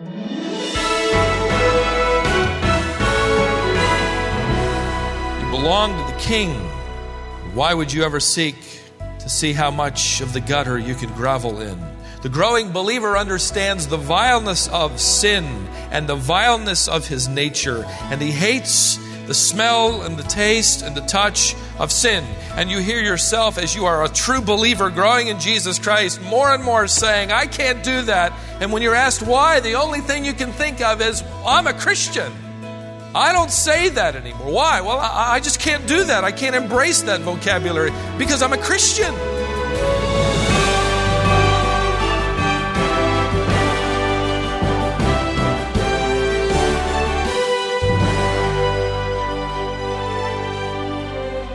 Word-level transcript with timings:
You 0.00 0.06
belong 5.50 5.90
to 5.96 6.12
the 6.12 6.18
King. 6.20 6.54
Why 7.52 7.74
would 7.74 7.92
you 7.92 8.04
ever 8.04 8.20
seek 8.20 8.54
to 9.18 9.28
see 9.28 9.52
how 9.52 9.72
much 9.72 10.20
of 10.20 10.32
the 10.32 10.40
gutter 10.40 10.78
you 10.78 10.94
can 10.94 11.12
grovel 11.14 11.60
in? 11.60 11.82
The 12.22 12.28
growing 12.28 12.70
believer 12.70 13.18
understands 13.18 13.88
the 13.88 13.96
vileness 13.96 14.68
of 14.68 15.00
sin 15.00 15.66
and 15.90 16.08
the 16.08 16.14
vileness 16.14 16.86
of 16.86 17.08
his 17.08 17.26
nature, 17.26 17.84
and 18.02 18.22
he 18.22 18.30
hates 18.30 19.00
the 19.28 19.34
smell 19.34 20.02
and 20.02 20.16
the 20.16 20.22
taste 20.24 20.82
and 20.82 20.96
the 20.96 21.02
touch 21.02 21.54
of 21.78 21.92
sin. 21.92 22.24
And 22.56 22.70
you 22.70 22.78
hear 22.78 23.00
yourself, 23.00 23.58
as 23.58 23.76
you 23.76 23.84
are 23.84 24.02
a 24.02 24.08
true 24.08 24.40
believer 24.40 24.90
growing 24.90 25.28
in 25.28 25.38
Jesus 25.38 25.78
Christ, 25.78 26.20
more 26.22 26.52
and 26.52 26.64
more 26.64 26.88
saying, 26.88 27.30
I 27.30 27.46
can't 27.46 27.84
do 27.84 28.02
that. 28.02 28.32
And 28.60 28.72
when 28.72 28.82
you're 28.82 28.94
asked 28.94 29.22
why, 29.22 29.60
the 29.60 29.74
only 29.74 30.00
thing 30.00 30.24
you 30.24 30.32
can 30.32 30.50
think 30.50 30.80
of 30.80 31.00
is, 31.02 31.22
I'm 31.46 31.66
a 31.66 31.74
Christian. 31.74 32.32
I 33.14 33.32
don't 33.32 33.50
say 33.50 33.90
that 33.90 34.16
anymore. 34.16 34.50
Why? 34.50 34.80
Well, 34.80 34.98
I, 34.98 35.34
I 35.34 35.40
just 35.40 35.60
can't 35.60 35.86
do 35.86 36.04
that. 36.04 36.24
I 36.24 36.32
can't 36.32 36.56
embrace 36.56 37.02
that 37.02 37.20
vocabulary 37.20 37.92
because 38.16 38.42
I'm 38.42 38.54
a 38.54 38.58
Christian. 38.58 39.14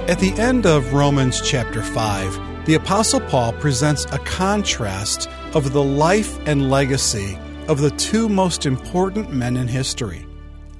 At 0.05 0.19
the 0.19 0.33
end 0.33 0.65
of 0.65 0.91
Romans 0.91 1.39
chapter 1.39 1.81
5, 1.81 2.65
the 2.65 2.73
Apostle 2.73 3.21
Paul 3.21 3.53
presents 3.53 4.03
a 4.11 4.17
contrast 4.19 5.29
of 5.53 5.71
the 5.71 5.81
life 5.81 6.37
and 6.45 6.69
legacy 6.69 7.39
of 7.69 7.79
the 7.79 7.91
two 7.91 8.27
most 8.27 8.65
important 8.65 9.31
men 9.31 9.55
in 9.55 9.69
history, 9.69 10.27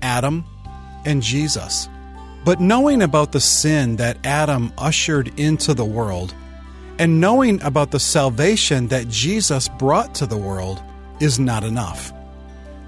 Adam 0.01 0.43
and 1.05 1.23
Jesus. 1.23 1.87
But 2.43 2.59
knowing 2.59 3.01
about 3.01 3.31
the 3.31 3.39
sin 3.39 3.95
that 3.95 4.17
Adam 4.25 4.73
ushered 4.77 5.39
into 5.39 5.73
the 5.73 5.85
world 5.85 6.35
and 6.99 7.21
knowing 7.21 7.61
about 7.61 7.91
the 7.91 8.01
salvation 8.01 8.89
that 8.89 9.07
Jesus 9.07 9.69
brought 9.79 10.13
to 10.15 10.25
the 10.25 10.37
world 10.37 10.83
is 11.21 11.39
not 11.39 11.63
enough. 11.63 12.11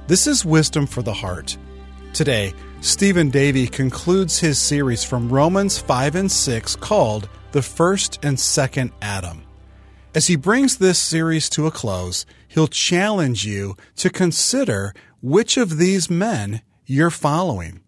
This 0.07 0.27
is 0.27 0.43
wisdom 0.43 0.85
for 0.85 1.01
the 1.01 1.13
heart. 1.13 1.57
Today, 2.11 2.53
Stephen 2.85 3.31
Davey 3.31 3.65
concludes 3.65 4.37
his 4.37 4.59
series 4.59 5.03
from 5.03 5.33
Romans 5.33 5.79
5 5.79 6.13
and 6.13 6.31
6 6.31 6.75
called 6.75 7.27
The 7.51 7.63
First 7.63 8.23
and 8.23 8.39
Second 8.39 8.91
Adam. 9.01 9.43
As 10.13 10.27
he 10.27 10.35
brings 10.35 10.77
this 10.77 10.99
series 10.99 11.49
to 11.49 11.65
a 11.65 11.71
close, 11.71 12.27
he'll 12.47 12.67
challenge 12.67 13.43
you 13.43 13.75
to 13.95 14.11
consider 14.11 14.93
which 15.19 15.57
of 15.57 15.79
these 15.79 16.11
men 16.11 16.61
you're 16.85 17.09
following. 17.09 17.81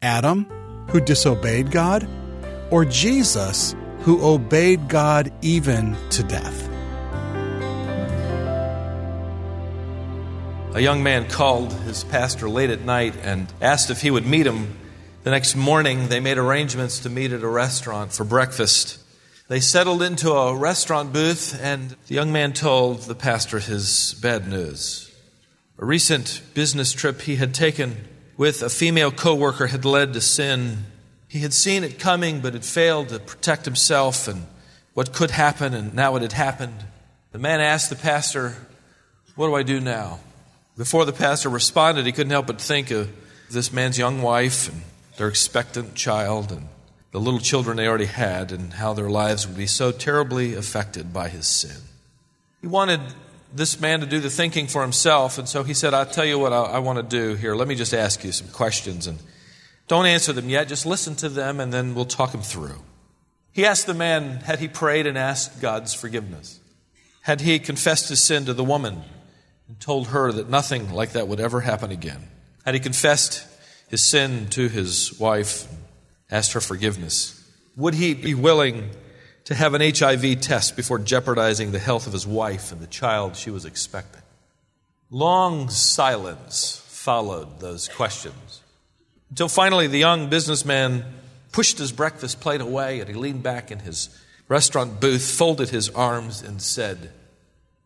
Adam, 0.00 0.44
who 0.90 1.00
disobeyed 1.00 1.72
God, 1.72 2.08
or 2.70 2.84
Jesus, 2.84 3.74
who 4.02 4.24
obeyed 4.24 4.88
God 4.88 5.32
even 5.42 5.96
to 6.10 6.22
death? 6.22 6.73
A 10.74 10.80
young 10.80 11.04
man 11.04 11.28
called 11.28 11.72
his 11.72 12.02
pastor 12.02 12.48
late 12.48 12.68
at 12.68 12.80
night 12.80 13.14
and 13.22 13.46
asked 13.60 13.90
if 13.90 14.02
he 14.02 14.10
would 14.10 14.26
meet 14.26 14.44
him. 14.44 14.76
The 15.22 15.30
next 15.30 15.54
morning, 15.54 16.08
they 16.08 16.18
made 16.18 16.36
arrangements 16.36 16.98
to 17.00 17.08
meet 17.08 17.30
at 17.30 17.44
a 17.44 17.48
restaurant 17.48 18.12
for 18.12 18.24
breakfast. 18.24 18.98
They 19.46 19.60
settled 19.60 20.02
into 20.02 20.32
a 20.32 20.56
restaurant 20.56 21.12
booth, 21.12 21.56
and 21.62 21.94
the 22.08 22.16
young 22.16 22.32
man 22.32 22.54
told 22.54 23.02
the 23.02 23.14
pastor 23.14 23.60
his 23.60 24.14
bad 24.20 24.48
news. 24.48 25.14
A 25.78 25.84
recent 25.84 26.42
business 26.54 26.92
trip 26.92 27.20
he 27.20 27.36
had 27.36 27.54
taken 27.54 28.08
with 28.36 28.60
a 28.60 28.68
female 28.68 29.12
coworker 29.12 29.68
had 29.68 29.84
led 29.84 30.12
to 30.14 30.20
sin. 30.20 30.86
He 31.28 31.38
had 31.38 31.52
seen 31.52 31.84
it 31.84 32.00
coming, 32.00 32.40
but 32.40 32.54
had 32.54 32.64
failed 32.64 33.10
to 33.10 33.20
protect 33.20 33.64
himself 33.64 34.26
and 34.26 34.48
what 34.92 35.12
could 35.12 35.30
happen, 35.30 35.72
and 35.72 35.94
now 35.94 36.16
it 36.16 36.22
had 36.22 36.32
happened. 36.32 36.84
The 37.30 37.38
man 37.38 37.60
asked 37.60 37.90
the 37.90 37.96
pastor, 37.96 38.56
What 39.36 39.46
do 39.46 39.54
I 39.54 39.62
do 39.62 39.78
now? 39.78 40.18
Before 40.76 41.04
the 41.04 41.12
pastor 41.12 41.48
responded, 41.48 42.04
he 42.04 42.12
couldn't 42.12 42.30
help 42.30 42.46
but 42.46 42.60
think 42.60 42.90
of 42.90 43.10
this 43.50 43.72
man's 43.72 43.98
young 43.98 44.22
wife 44.22 44.68
and 44.68 44.82
their 45.16 45.28
expectant 45.28 45.94
child 45.94 46.50
and 46.50 46.68
the 47.12 47.20
little 47.20 47.38
children 47.38 47.76
they 47.76 47.86
already 47.86 48.06
had 48.06 48.50
and 48.50 48.72
how 48.72 48.92
their 48.92 49.08
lives 49.08 49.46
would 49.46 49.56
be 49.56 49.68
so 49.68 49.92
terribly 49.92 50.54
affected 50.54 51.12
by 51.12 51.28
his 51.28 51.46
sin. 51.46 51.76
He 52.60 52.66
wanted 52.66 53.00
this 53.54 53.80
man 53.80 54.00
to 54.00 54.06
do 54.06 54.18
the 54.18 54.30
thinking 54.30 54.66
for 54.66 54.82
himself. 54.82 55.38
And 55.38 55.48
so 55.48 55.62
he 55.62 55.74
said, 55.74 55.94
I'll 55.94 56.06
tell 56.06 56.24
you 56.24 56.40
what 56.40 56.52
I, 56.52 56.62
I 56.62 56.78
want 56.80 56.98
to 56.98 57.04
do 57.04 57.36
here. 57.36 57.54
Let 57.54 57.68
me 57.68 57.76
just 57.76 57.94
ask 57.94 58.24
you 58.24 58.32
some 58.32 58.48
questions 58.48 59.06
and 59.06 59.18
don't 59.86 60.06
answer 60.06 60.32
them 60.32 60.48
yet. 60.48 60.66
Just 60.66 60.86
listen 60.86 61.14
to 61.16 61.28
them 61.28 61.60
and 61.60 61.72
then 61.72 61.94
we'll 61.94 62.04
talk 62.04 62.32
them 62.32 62.42
through. 62.42 62.82
He 63.52 63.64
asked 63.64 63.86
the 63.86 63.94
man, 63.94 64.40
had 64.40 64.58
he 64.58 64.66
prayed 64.66 65.06
and 65.06 65.16
asked 65.16 65.60
God's 65.60 65.94
forgiveness? 65.94 66.58
Had 67.20 67.42
he 67.42 67.60
confessed 67.60 68.08
his 68.08 68.18
sin 68.18 68.44
to 68.46 68.54
the 68.54 68.64
woman 68.64 69.04
and 69.68 69.78
told 69.80 70.08
her 70.08 70.32
that 70.32 70.48
nothing 70.48 70.92
like 70.92 71.12
that 71.12 71.28
would 71.28 71.40
ever 71.40 71.60
happen 71.60 71.90
again? 71.90 72.28
Had 72.64 72.74
he 72.74 72.80
confessed 72.80 73.46
his 73.88 74.02
sin 74.02 74.48
to 74.50 74.68
his 74.68 75.18
wife, 75.18 75.68
asked 76.30 76.52
her 76.52 76.60
forgiveness? 76.60 77.40
Would 77.76 77.94
he 77.94 78.14
be 78.14 78.34
willing 78.34 78.90
to 79.44 79.54
have 79.54 79.74
an 79.74 79.82
HIV 79.82 80.40
test 80.40 80.74
before 80.74 80.98
jeopardizing 80.98 81.72
the 81.72 81.78
health 81.78 82.06
of 82.06 82.12
his 82.12 82.26
wife 82.26 82.72
and 82.72 82.80
the 82.80 82.86
child 82.86 83.36
she 83.36 83.50
was 83.50 83.64
expecting. 83.64 84.22
Long 85.10 85.68
silence 85.68 86.82
followed 86.86 87.60
those 87.60 87.88
questions 87.88 88.62
until 89.28 89.48
finally 89.48 89.86
the 89.86 89.98
young 89.98 90.30
businessman 90.30 91.04
pushed 91.52 91.78
his 91.78 91.92
breakfast 91.92 92.40
plate 92.40 92.62
away 92.62 93.00
and 93.00 93.08
he 93.08 93.14
leaned 93.14 93.42
back 93.42 93.70
in 93.70 93.80
his 93.80 94.08
restaurant 94.48 95.00
booth, 95.00 95.30
folded 95.30 95.68
his 95.68 95.90
arms, 95.90 96.42
and 96.42 96.60
said, 96.60 97.12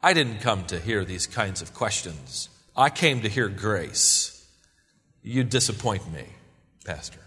I 0.02 0.12
didn't 0.12 0.40
come 0.40 0.64
to 0.66 0.78
hear 0.78 1.04
these 1.04 1.26
kinds 1.26 1.60
of 1.60 1.74
questions. 1.74 2.48
I 2.76 2.90
came 2.90 3.22
to 3.22 3.28
hear 3.28 3.48
grace. 3.48 4.46
You 5.22 5.42
disappoint 5.42 6.10
me, 6.12 6.24
Pastor. 6.84 7.20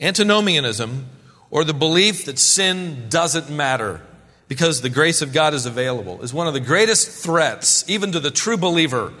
Antinomianism 0.00 1.06
or 1.50 1.64
the 1.64 1.74
belief 1.74 2.26
that 2.26 2.38
sin 2.38 3.06
doesn't 3.08 3.50
matter 3.50 4.02
because 4.48 4.80
the 4.80 4.88
grace 4.88 5.22
of 5.22 5.32
God 5.32 5.54
is 5.54 5.64
available 5.64 6.22
is 6.22 6.34
one 6.34 6.46
of 6.46 6.54
the 6.54 6.60
greatest 6.60 7.08
threats, 7.22 7.88
even 7.88 8.12
to 8.12 8.20
the 8.20 8.30
true 8.30 8.56
believer 8.56 9.12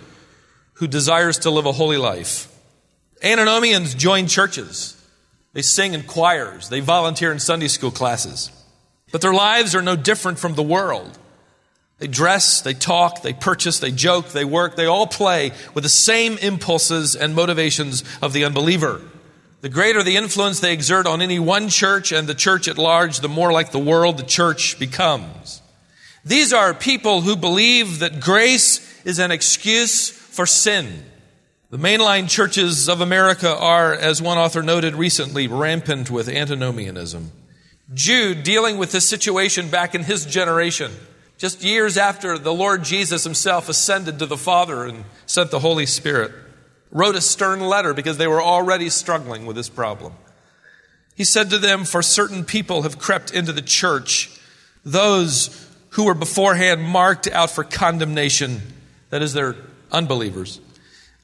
who 0.74 0.86
desires 0.86 1.38
to 1.38 1.50
live 1.50 1.66
a 1.66 1.72
holy 1.72 1.96
life. 1.96 2.48
Antinomians 3.22 3.94
join 3.94 4.26
churches. 4.26 4.96
They 5.52 5.62
sing 5.62 5.94
in 5.94 6.02
choirs. 6.02 6.68
They 6.68 6.80
volunteer 6.80 7.32
in 7.32 7.38
Sunday 7.38 7.68
school 7.68 7.90
classes. 7.90 8.50
But 9.12 9.20
their 9.20 9.34
lives 9.34 9.74
are 9.74 9.82
no 9.82 9.96
different 9.96 10.38
from 10.38 10.54
the 10.54 10.62
world. 10.62 11.18
They 12.00 12.06
dress, 12.06 12.62
they 12.62 12.72
talk, 12.72 13.20
they 13.22 13.34
purchase, 13.34 13.78
they 13.78 13.90
joke, 13.90 14.30
they 14.30 14.44
work, 14.44 14.74
they 14.74 14.86
all 14.86 15.06
play 15.06 15.52
with 15.74 15.84
the 15.84 15.90
same 15.90 16.38
impulses 16.38 17.14
and 17.14 17.34
motivations 17.34 18.02
of 18.22 18.32
the 18.32 18.44
unbeliever. 18.44 19.02
The 19.60 19.68
greater 19.68 20.02
the 20.02 20.16
influence 20.16 20.60
they 20.60 20.72
exert 20.72 21.06
on 21.06 21.20
any 21.20 21.38
one 21.38 21.68
church 21.68 22.10
and 22.10 22.26
the 22.26 22.34
church 22.34 22.68
at 22.68 22.78
large, 22.78 23.20
the 23.20 23.28
more 23.28 23.52
like 23.52 23.70
the 23.70 23.78
world 23.78 24.16
the 24.16 24.22
church 24.22 24.78
becomes. 24.78 25.60
These 26.24 26.54
are 26.54 26.72
people 26.72 27.20
who 27.20 27.36
believe 27.36 27.98
that 27.98 28.20
grace 28.20 29.04
is 29.04 29.18
an 29.18 29.30
excuse 29.30 30.08
for 30.08 30.46
sin. 30.46 31.04
The 31.68 31.76
mainline 31.76 32.30
churches 32.30 32.88
of 32.88 33.02
America 33.02 33.54
are, 33.54 33.92
as 33.92 34.22
one 34.22 34.38
author 34.38 34.62
noted 34.62 34.94
recently, 34.94 35.48
rampant 35.48 36.10
with 36.10 36.30
antinomianism. 36.30 37.30
Jude, 37.92 38.42
dealing 38.42 38.78
with 38.78 38.92
this 38.92 39.06
situation 39.06 39.68
back 39.68 39.94
in 39.94 40.04
his 40.04 40.24
generation, 40.24 40.92
just 41.40 41.64
years 41.64 41.96
after 41.96 42.36
the 42.36 42.52
Lord 42.52 42.84
Jesus 42.84 43.24
himself 43.24 43.70
ascended 43.70 44.18
to 44.18 44.26
the 44.26 44.36
Father 44.36 44.84
and 44.84 45.04
sent 45.24 45.50
the 45.50 45.58
Holy 45.58 45.86
Spirit 45.86 46.32
wrote 46.92 47.16
a 47.16 47.20
stern 47.20 47.60
letter 47.60 47.94
because 47.94 48.18
they 48.18 48.26
were 48.26 48.42
already 48.42 48.90
struggling 48.90 49.46
with 49.46 49.56
this 49.56 49.70
problem. 49.70 50.12
He 51.14 51.24
said 51.24 51.48
to 51.50 51.58
them, 51.58 51.84
For 51.84 52.02
certain 52.02 52.44
people 52.44 52.82
have 52.82 52.98
crept 52.98 53.32
into 53.32 53.52
the 53.52 53.62
church, 53.62 54.38
those 54.84 55.68
who 55.90 56.04
were 56.04 56.14
beforehand 56.14 56.82
marked 56.82 57.26
out 57.26 57.50
for 57.50 57.64
condemnation, 57.64 58.60
that 59.08 59.22
is, 59.22 59.32
they're 59.32 59.56
unbelievers. 59.90 60.60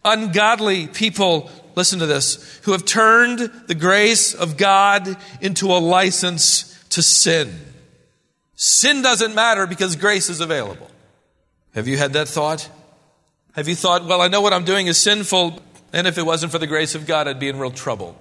Ungodly 0.03 0.87
people, 0.87 1.51
listen 1.75 1.99
to 1.99 2.07
this, 2.07 2.59
who 2.65 2.73
have 2.73 2.87
turned 2.87 3.39
the 3.67 3.75
grace 3.75 4.33
of 4.33 4.57
God 4.57 5.15
into 5.43 5.67
a 5.67 5.79
license 5.79 6.83
to 6.91 7.03
sin. 7.03 7.55
Sin 8.57 9.03
doesn't 9.03 9.35
matter 9.35 9.67
because 9.67 9.97
grace 9.97 10.29
is 10.29 10.41
available. 10.41 10.91
Have 11.75 11.87
you 11.87 11.99
had 11.99 12.15
that 12.15 12.27
thought? 12.27 12.69
Have 13.53 13.69
you 13.69 13.75
thought, 13.75 14.05
well, 14.07 14.21
I 14.21 14.29
know 14.29 14.41
what 14.41 14.53
I'm 14.53 14.65
doing 14.65 14.87
is 14.87 14.99
sinful, 14.99 15.61
and 15.93 16.07
if 16.07 16.19
it 16.19 16.25
wasn't 16.25 16.53
for 16.53 16.59
the 16.59 16.67
grace 16.67 16.95
of 16.95 17.07
God, 17.07 17.29
I'd 17.29 17.39
be 17.39 17.49
in 17.49 17.59
real 17.59 17.71
trouble? 17.71 18.19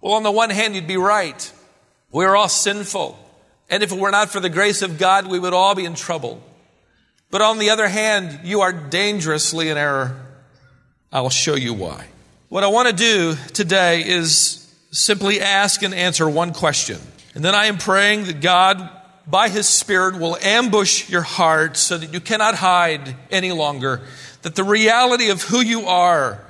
Well, 0.00 0.14
on 0.14 0.22
the 0.22 0.30
one 0.30 0.50
hand, 0.50 0.74
you'd 0.74 0.86
be 0.86 0.96
right. 0.96 1.52
We're 2.12 2.36
all 2.36 2.48
sinful. 2.48 3.18
And 3.68 3.82
if 3.82 3.92
it 3.92 3.98
were 3.98 4.10
not 4.10 4.30
for 4.30 4.40
the 4.40 4.48
grace 4.48 4.82
of 4.82 4.98
God, 4.98 5.26
we 5.26 5.38
would 5.38 5.54
all 5.54 5.74
be 5.74 5.84
in 5.84 5.94
trouble. 5.94 6.42
But 7.30 7.42
on 7.42 7.58
the 7.58 7.70
other 7.70 7.88
hand, 7.88 8.40
you 8.44 8.62
are 8.62 8.72
dangerously 8.72 9.68
in 9.68 9.76
error. 9.76 10.26
I'll 11.12 11.30
show 11.30 11.54
you 11.54 11.74
why. 11.74 12.06
What 12.48 12.64
I 12.64 12.68
want 12.68 12.88
to 12.88 12.94
do 12.94 13.36
today 13.52 14.02
is 14.04 14.68
simply 14.90 15.40
ask 15.40 15.82
and 15.82 15.94
answer 15.94 16.28
one 16.28 16.52
question. 16.52 16.98
And 17.34 17.44
then 17.44 17.54
I 17.54 17.66
am 17.66 17.78
praying 17.78 18.24
that 18.24 18.40
God, 18.40 18.90
by 19.30 19.48
His 19.48 19.68
Spirit, 19.68 20.18
will 20.18 20.36
ambush 20.36 21.08
your 21.08 21.22
heart 21.22 21.76
so 21.76 21.98
that 21.98 22.12
you 22.12 22.20
cannot 22.20 22.56
hide 22.56 23.16
any 23.30 23.52
longer, 23.52 24.00
that 24.42 24.54
the 24.54 24.64
reality 24.64 25.30
of 25.30 25.42
who 25.42 25.60
you 25.60 25.86
are 25.86 26.44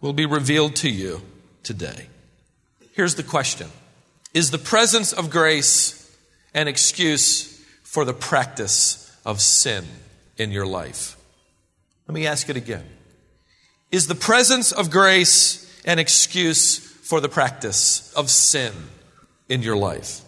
will 0.00 0.12
be 0.12 0.26
revealed 0.26 0.76
to 0.76 0.90
you 0.90 1.22
today. 1.62 2.08
Here's 2.92 3.14
the 3.14 3.22
question 3.22 3.68
Is 4.32 4.50
the 4.50 4.58
presence 4.58 5.12
of 5.12 5.30
grace 5.30 6.00
an 6.54 6.68
excuse 6.68 7.62
for 7.82 8.04
the 8.04 8.14
practice 8.14 9.14
of 9.24 9.40
sin 9.40 9.84
in 10.36 10.50
your 10.50 10.66
life? 10.66 11.16
Let 12.06 12.14
me 12.14 12.26
ask 12.26 12.48
it 12.48 12.56
again. 12.56 12.84
Is 13.90 14.06
the 14.06 14.14
presence 14.14 14.72
of 14.72 14.90
grace 14.90 15.60
an 15.84 15.98
excuse 15.98 16.78
for 16.78 17.20
the 17.20 17.28
practice 17.28 18.12
of 18.14 18.30
sin 18.30 18.72
in 19.48 19.62
your 19.62 19.76
life? 19.76 20.23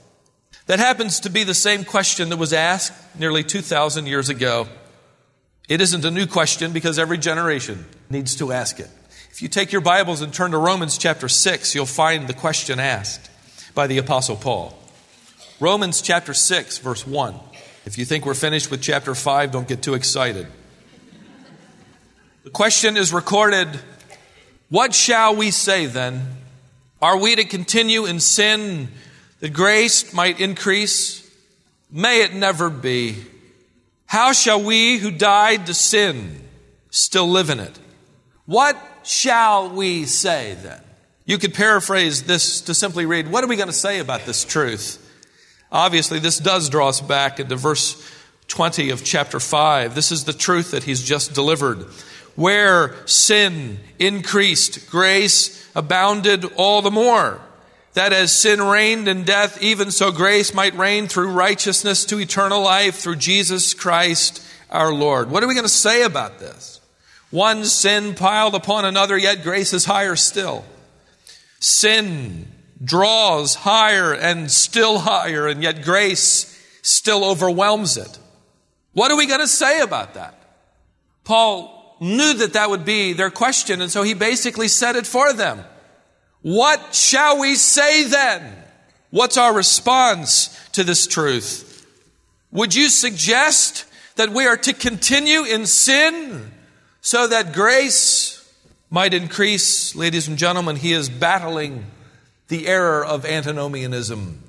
That 0.66 0.80
happens 0.80 1.20
to 1.20 1.30
be 1.30 1.44
the 1.44 1.54
same 1.54 1.84
question 1.84 2.28
that 2.30 2.36
was 2.38 2.52
asked 2.52 2.92
nearly 3.18 3.44
2,000 3.44 4.06
years 4.06 4.28
ago. 4.28 4.66
It 5.68 5.80
isn't 5.80 6.04
a 6.04 6.10
new 6.10 6.26
question 6.26 6.72
because 6.72 6.98
every 6.98 7.18
generation 7.18 7.86
needs 8.10 8.36
to 8.36 8.52
ask 8.52 8.80
it. 8.80 8.90
If 9.30 9.42
you 9.42 9.48
take 9.48 9.70
your 9.70 9.80
Bibles 9.80 10.22
and 10.22 10.32
turn 10.32 10.50
to 10.50 10.58
Romans 10.58 10.98
chapter 10.98 11.28
6, 11.28 11.74
you'll 11.74 11.86
find 11.86 12.26
the 12.26 12.34
question 12.34 12.80
asked 12.80 13.30
by 13.74 13.86
the 13.86 13.98
Apostle 13.98 14.36
Paul. 14.36 14.76
Romans 15.60 16.02
chapter 16.02 16.34
6, 16.34 16.78
verse 16.78 17.06
1. 17.06 17.34
If 17.84 17.98
you 17.98 18.04
think 18.04 18.26
we're 18.26 18.34
finished 18.34 18.70
with 18.70 18.82
chapter 18.82 19.14
5, 19.14 19.52
don't 19.52 19.68
get 19.68 19.82
too 19.82 19.94
excited. 19.94 20.48
The 22.42 22.50
question 22.50 22.96
is 22.96 23.12
recorded 23.12 23.68
What 24.68 24.94
shall 24.94 25.36
we 25.36 25.52
say 25.52 25.86
then? 25.86 26.26
Are 27.00 27.18
we 27.18 27.36
to 27.36 27.44
continue 27.44 28.06
in 28.06 28.18
sin 28.18 28.88
that 29.40 29.52
grace 29.52 30.12
might 30.12 30.40
increase? 30.40 31.22
May 31.90 32.22
it 32.22 32.34
never 32.34 32.70
be. 32.70 33.16
How 34.06 34.32
shall 34.32 34.62
we 34.62 34.98
who 34.98 35.10
died 35.10 35.66
to 35.66 35.74
sin 35.74 36.40
still 36.90 37.28
live 37.28 37.50
in 37.50 37.60
it? 37.60 37.78
What 38.46 38.76
shall 39.02 39.70
we 39.70 40.04
say 40.04 40.56
then? 40.62 40.80
You 41.24 41.38
could 41.38 41.54
paraphrase 41.54 42.22
this 42.22 42.60
to 42.62 42.74
simply 42.74 43.04
read, 43.04 43.30
What 43.30 43.42
are 43.42 43.48
we 43.48 43.56
going 43.56 43.68
to 43.68 43.72
say 43.72 43.98
about 43.98 44.26
this 44.26 44.44
truth? 44.44 45.02
Obviously, 45.72 46.20
this 46.20 46.38
does 46.38 46.68
draw 46.68 46.88
us 46.88 47.00
back 47.00 47.40
into 47.40 47.56
verse 47.56 48.00
20 48.48 48.90
of 48.90 49.04
chapter 49.04 49.40
5. 49.40 49.94
This 49.94 50.12
is 50.12 50.24
the 50.24 50.32
truth 50.32 50.70
that 50.70 50.84
he's 50.84 51.02
just 51.02 51.34
delivered. 51.34 51.86
Where 52.36 52.94
sin 53.06 53.80
increased, 53.98 54.88
grace 54.88 55.68
abounded 55.74 56.44
all 56.56 56.82
the 56.82 56.90
more. 56.90 57.40
That 57.96 58.12
as 58.12 58.30
sin 58.30 58.60
reigned 58.60 59.08
in 59.08 59.24
death, 59.24 59.62
even 59.62 59.90
so 59.90 60.12
grace 60.12 60.52
might 60.52 60.76
reign 60.76 61.08
through 61.08 61.32
righteousness 61.32 62.04
to 62.04 62.20
eternal 62.20 62.60
life 62.60 62.96
through 62.96 63.16
Jesus 63.16 63.72
Christ 63.72 64.46
our 64.68 64.92
Lord. 64.92 65.30
What 65.30 65.42
are 65.42 65.46
we 65.46 65.54
going 65.54 65.64
to 65.64 65.70
say 65.70 66.02
about 66.02 66.38
this? 66.38 66.82
One 67.30 67.64
sin 67.64 68.14
piled 68.14 68.54
upon 68.54 68.84
another, 68.84 69.16
yet 69.16 69.42
grace 69.42 69.72
is 69.72 69.86
higher 69.86 70.14
still. 70.14 70.66
Sin 71.58 72.52
draws 72.84 73.54
higher 73.54 74.12
and 74.12 74.50
still 74.50 74.98
higher, 74.98 75.48
and 75.48 75.62
yet 75.62 75.82
grace 75.82 76.52
still 76.82 77.24
overwhelms 77.24 77.96
it. 77.96 78.18
What 78.92 79.10
are 79.10 79.16
we 79.16 79.26
going 79.26 79.40
to 79.40 79.48
say 79.48 79.80
about 79.80 80.12
that? 80.14 80.38
Paul 81.24 81.96
knew 82.00 82.34
that 82.34 82.52
that 82.52 82.68
would 82.68 82.84
be 82.84 83.14
their 83.14 83.30
question, 83.30 83.80
and 83.80 83.90
so 83.90 84.02
he 84.02 84.12
basically 84.12 84.68
said 84.68 84.96
it 84.96 85.06
for 85.06 85.32
them. 85.32 85.64
What 86.46 86.94
shall 86.94 87.40
we 87.40 87.56
say 87.56 88.04
then? 88.04 88.54
What's 89.10 89.36
our 89.36 89.52
response 89.52 90.56
to 90.74 90.84
this 90.84 91.08
truth? 91.08 91.84
Would 92.52 92.72
you 92.72 92.88
suggest 92.88 93.84
that 94.14 94.30
we 94.30 94.46
are 94.46 94.56
to 94.58 94.72
continue 94.72 95.42
in 95.42 95.66
sin 95.66 96.52
so 97.00 97.26
that 97.26 97.52
grace 97.52 98.48
might 98.90 99.12
increase? 99.12 99.96
Ladies 99.96 100.28
and 100.28 100.38
gentlemen, 100.38 100.76
he 100.76 100.92
is 100.92 101.08
battling 101.08 101.84
the 102.46 102.68
error 102.68 103.04
of 103.04 103.24
antinomianism. 103.26 104.40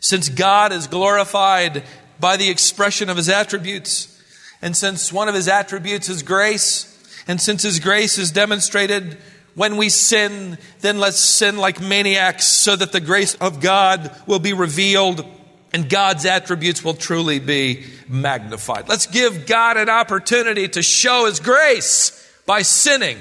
Since 0.00 0.30
God 0.30 0.72
is 0.72 0.86
glorified 0.86 1.82
by 2.18 2.38
the 2.38 2.48
expression 2.48 3.10
of 3.10 3.18
his 3.18 3.28
attributes, 3.28 4.22
and 4.62 4.74
since 4.74 5.12
one 5.12 5.28
of 5.28 5.34
his 5.34 5.48
attributes 5.48 6.08
is 6.08 6.22
grace, 6.22 6.88
and 7.28 7.38
since 7.38 7.62
his 7.62 7.78
grace 7.78 8.16
is 8.16 8.30
demonstrated 8.30 9.18
when 9.54 9.76
we 9.76 9.88
sin, 9.88 10.58
then 10.80 10.98
let's 10.98 11.18
sin 11.18 11.56
like 11.56 11.80
maniacs 11.80 12.46
so 12.46 12.74
that 12.74 12.92
the 12.92 13.00
grace 13.00 13.34
of 13.34 13.60
God 13.60 14.14
will 14.26 14.38
be 14.38 14.52
revealed 14.52 15.24
and 15.72 15.88
God's 15.88 16.26
attributes 16.26 16.84
will 16.84 16.94
truly 16.94 17.38
be 17.38 17.84
magnified. 18.08 18.88
Let's 18.88 19.06
give 19.06 19.46
God 19.46 19.76
an 19.76 19.88
opportunity 19.88 20.68
to 20.68 20.82
show 20.82 21.26
his 21.26 21.40
grace 21.40 22.18
by 22.46 22.62
sinning. 22.62 23.18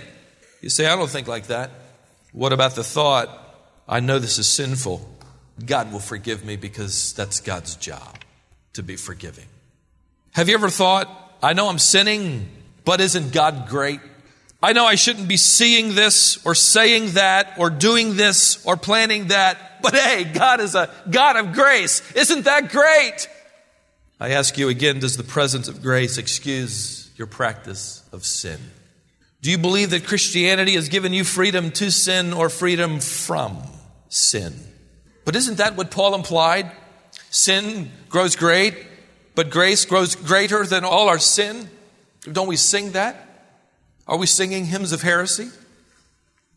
You 0.62 0.70
say, 0.70 0.86
I 0.86 0.96
don't 0.96 1.10
think 1.10 1.28
like 1.28 1.48
that. 1.48 1.72
What 2.34 2.54
about 2.54 2.76
the 2.76 2.84
thought, 2.84 3.38
I 3.88 4.00
know 4.00 4.20
this 4.20 4.38
is 4.38 4.48
sinful. 4.48 5.08
God 5.66 5.92
will 5.92 6.00
forgive 6.00 6.46
me 6.46 6.56
because 6.56 7.14
that's 7.14 7.40
God's 7.40 7.76
job 7.76 8.18
to 8.74 8.84
be 8.84 8.96
forgiving. 8.96 9.46
Have 10.32 10.48
you 10.48 10.56
ever 10.56 10.70
thought, 10.70 11.10
I 11.44 11.54
know 11.54 11.68
I'm 11.68 11.80
sinning, 11.80 12.48
but 12.86 13.02
isn't 13.02 13.34
God 13.34 13.68
great? 13.68 14.00
I 14.62 14.74
know 14.74 14.86
I 14.86 14.96
shouldn't 14.96 15.28
be 15.28 15.38
seeing 15.38 15.96
this 15.96 16.46
or 16.46 16.54
saying 16.54 17.14
that 17.14 17.56
or 17.58 17.70
doing 17.70 18.16
this 18.16 18.64
or 18.66 18.78
planning 18.78 19.28
that, 19.28 19.82
but 19.82 19.96
hey, 19.96 20.24
God 20.24 20.60
is 20.60 20.76
a 20.76 20.90
God 21.10 21.36
of 21.38 21.54
grace. 21.54 22.12
Isn't 22.14 22.46
that 22.46 22.70
great? 22.70 23.28
I 24.20 24.32
ask 24.32 24.58
you 24.58 24.70
again, 24.70 25.00
does 25.00 25.18
the 25.18 25.24
presence 25.24 25.68
of 25.68 25.82
grace 25.82 26.18
excuse 26.20 27.10
your 27.16 27.28
practice 27.28 28.04
of 28.12 28.24
sin? 28.24 28.60
Do 29.42 29.50
you 29.50 29.58
believe 29.58 29.90
that 29.90 30.06
Christianity 30.06 30.76
has 30.76 30.90
given 30.90 31.14
you 31.14 31.24
freedom 31.24 31.72
to 31.72 31.90
sin 31.90 32.32
or 32.32 32.50
freedom 32.50 33.00
from 33.00 33.58
sin. 34.12 34.54
But 35.26 35.36
isn't 35.36 35.58
that 35.58 35.76
what 35.76 35.90
Paul 35.90 36.14
implied? 36.14 36.72
Sin 37.30 37.90
grows 38.10 38.36
great, 38.36 38.76
but 39.34 39.50
grace 39.50 39.86
grows 39.86 40.16
greater 40.16 40.66
than 40.66 40.84
all 40.84 41.08
our 41.08 41.20
sin. 41.20 41.70
Don't 42.32 42.48
we 42.48 42.58
sing 42.58 42.92
that? 42.92 43.31
Are 44.12 44.18
we 44.18 44.28
singing 44.28 44.66
hymns 44.66 44.92
of 44.92 45.04
heresy? 45.04 45.48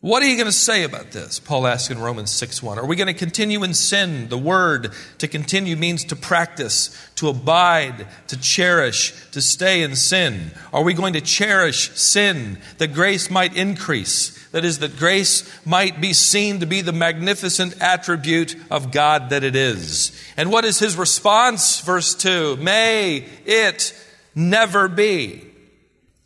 What 0.01 0.21
are 0.21 0.27
you 0.27 0.35
going 0.35 0.45
to 0.45 0.51
say 0.51 0.83
about 0.83 1.11
this? 1.11 1.39
Paul 1.39 1.65
asks 1.65 1.89
in 1.89 1.99
Romans 1.99 2.29
6 2.31 2.61
1. 2.61 2.77
Are 2.77 2.85
we 2.85 2.97
going 2.97 3.07
to 3.07 3.13
continue 3.13 3.63
in 3.63 3.73
sin? 3.73 4.27
The 4.27 4.37
word 4.37 4.91
to 5.19 5.29
continue 5.29 5.77
means 5.77 6.03
to 6.03 6.17
practice, 6.17 7.09
to 7.15 7.29
abide, 7.29 8.07
to 8.27 8.37
cherish, 8.37 9.13
to 9.31 9.41
stay 9.41 9.83
in 9.83 9.95
sin. 9.95 10.51
Are 10.73 10.83
we 10.83 10.93
going 10.93 11.13
to 11.13 11.21
cherish 11.21 11.91
sin 11.91 12.57
that 12.77 12.93
grace 12.93 13.31
might 13.31 13.55
increase? 13.55 14.47
That 14.49 14.65
is, 14.65 14.79
that 14.79 14.97
grace 14.97 15.49
might 15.65 16.01
be 16.01 16.11
seen 16.11 16.59
to 16.59 16.65
be 16.65 16.81
the 16.81 16.91
magnificent 16.91 17.81
attribute 17.81 18.57
of 18.69 18.91
God 18.91 19.29
that 19.29 19.45
it 19.45 19.55
is. 19.55 20.11
And 20.35 20.51
what 20.51 20.65
is 20.65 20.77
his 20.77 20.97
response? 20.97 21.79
Verse 21.79 22.15
2 22.15 22.57
May 22.57 23.25
it 23.45 23.95
never 24.35 24.89
be. 24.89 25.47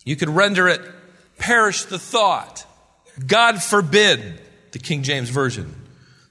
You 0.04 0.16
could 0.16 0.30
render 0.30 0.68
it, 0.68 0.82
perish 1.40 1.86
the 1.86 1.98
thought 2.00 2.66
God 3.26 3.62
forbid, 3.62 4.40
the 4.72 4.80
King 4.80 5.04
James 5.04 5.30
Version. 5.30 5.76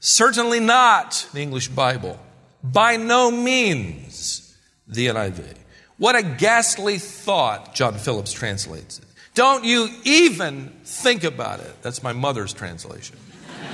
Certainly 0.01 0.61
not, 0.61 1.29
the 1.33 1.41
English 1.41 1.69
Bible. 1.69 2.19
By 2.63 2.97
no 2.97 3.31
means, 3.31 4.57
the 4.87 5.09
NIV. 5.09 5.55
What 5.99 6.17
a 6.17 6.23
ghastly 6.23 6.99
thought, 6.99 7.75
John 7.75 7.95
Phillips 7.95 8.33
translates 8.33 9.01
it. 9.01 9.05
Don't 9.35 9.65
you 9.65 9.89
even 10.05 10.73
think 10.85 11.25
about 11.25 11.61
it. 11.61 11.83
That's 11.83 12.03
my 12.03 12.13
mother's 12.13 12.53
translation. 12.53 13.17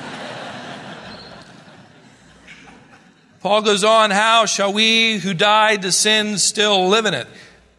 Paul 3.41 3.63
goes 3.63 3.85
on, 3.85 4.11
How 4.11 4.47
shall 4.47 4.73
we 4.73 5.19
who 5.19 5.35
died 5.35 5.83
to 5.83 5.93
sin 5.93 6.39
still 6.39 6.89
live 6.89 7.07
in 7.07 7.15
it? 7.15 7.27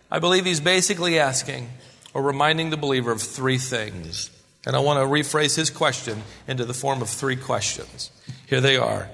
I 0.09 0.19
believe 0.19 0.45
he's 0.45 0.59
basically 0.59 1.19
asking 1.19 1.69
or 2.15 2.21
reminding 2.21 2.69
the 2.69 2.77
believer 2.77 3.11
of 3.11 3.21
three 3.21 3.57
things. 3.57 4.31
And 4.65 4.75
I 4.75 4.79
want 4.79 4.99
to 4.99 5.05
rephrase 5.05 5.55
his 5.55 5.69
question 5.69 6.23
into 6.47 6.63
the 6.63 6.73
form 6.73 7.01
of 7.01 7.09
three 7.09 7.35
questions. 7.35 8.09
Here 8.47 8.61
they 8.61 8.77
are 8.77 9.09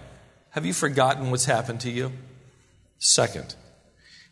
Have 0.51 0.65
you 0.65 0.73
forgotten 0.73 1.31
what's 1.31 1.45
happened 1.45 1.81
to 1.81 1.89
you? 1.89 2.13
Second, 2.99 3.55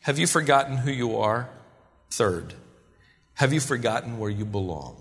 have 0.01 0.19
you 0.19 0.27
forgotten 0.27 0.77
who 0.77 0.91
you 0.91 1.17
are? 1.17 1.49
Third, 2.11 2.53
have 3.33 3.51
you 3.51 3.59
forgotten 3.59 4.19
where 4.19 4.29
you 4.29 4.45
belong? 4.45 4.95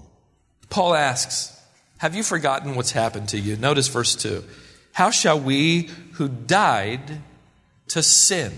Paul 0.70 0.94
asks, 0.94 1.60
Have 1.98 2.14
you 2.14 2.22
forgotten 2.22 2.74
what's 2.74 2.92
happened 2.92 3.28
to 3.28 3.38
you? 3.38 3.56
Notice 3.56 3.88
verse 3.88 4.16
2. 4.16 4.44
How 4.92 5.10
shall 5.10 5.38
we 5.38 5.90
who 6.14 6.28
died 6.28 7.20
to 7.88 8.02
sin 8.02 8.52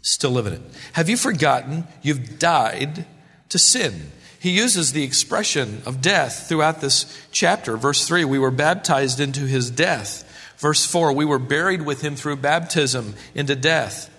still 0.00 0.30
live 0.30 0.46
in 0.46 0.52
it? 0.54 0.62
Have 0.92 1.08
you 1.08 1.16
forgotten 1.16 1.88
you've 2.02 2.38
died 2.38 3.04
to 3.48 3.58
sin? 3.58 4.12
He 4.44 4.50
uses 4.50 4.92
the 4.92 5.04
expression 5.04 5.80
of 5.86 6.02
death 6.02 6.50
throughout 6.50 6.82
this 6.82 7.06
chapter. 7.32 7.78
Verse 7.78 8.06
3, 8.06 8.26
we 8.26 8.38
were 8.38 8.50
baptized 8.50 9.18
into 9.18 9.46
his 9.46 9.70
death. 9.70 10.22
Verse 10.58 10.84
4, 10.84 11.14
we 11.14 11.24
were 11.24 11.38
buried 11.38 11.80
with 11.80 12.02
him 12.02 12.14
through 12.14 12.36
baptism 12.36 13.14
into 13.34 13.56
death. 13.56 14.10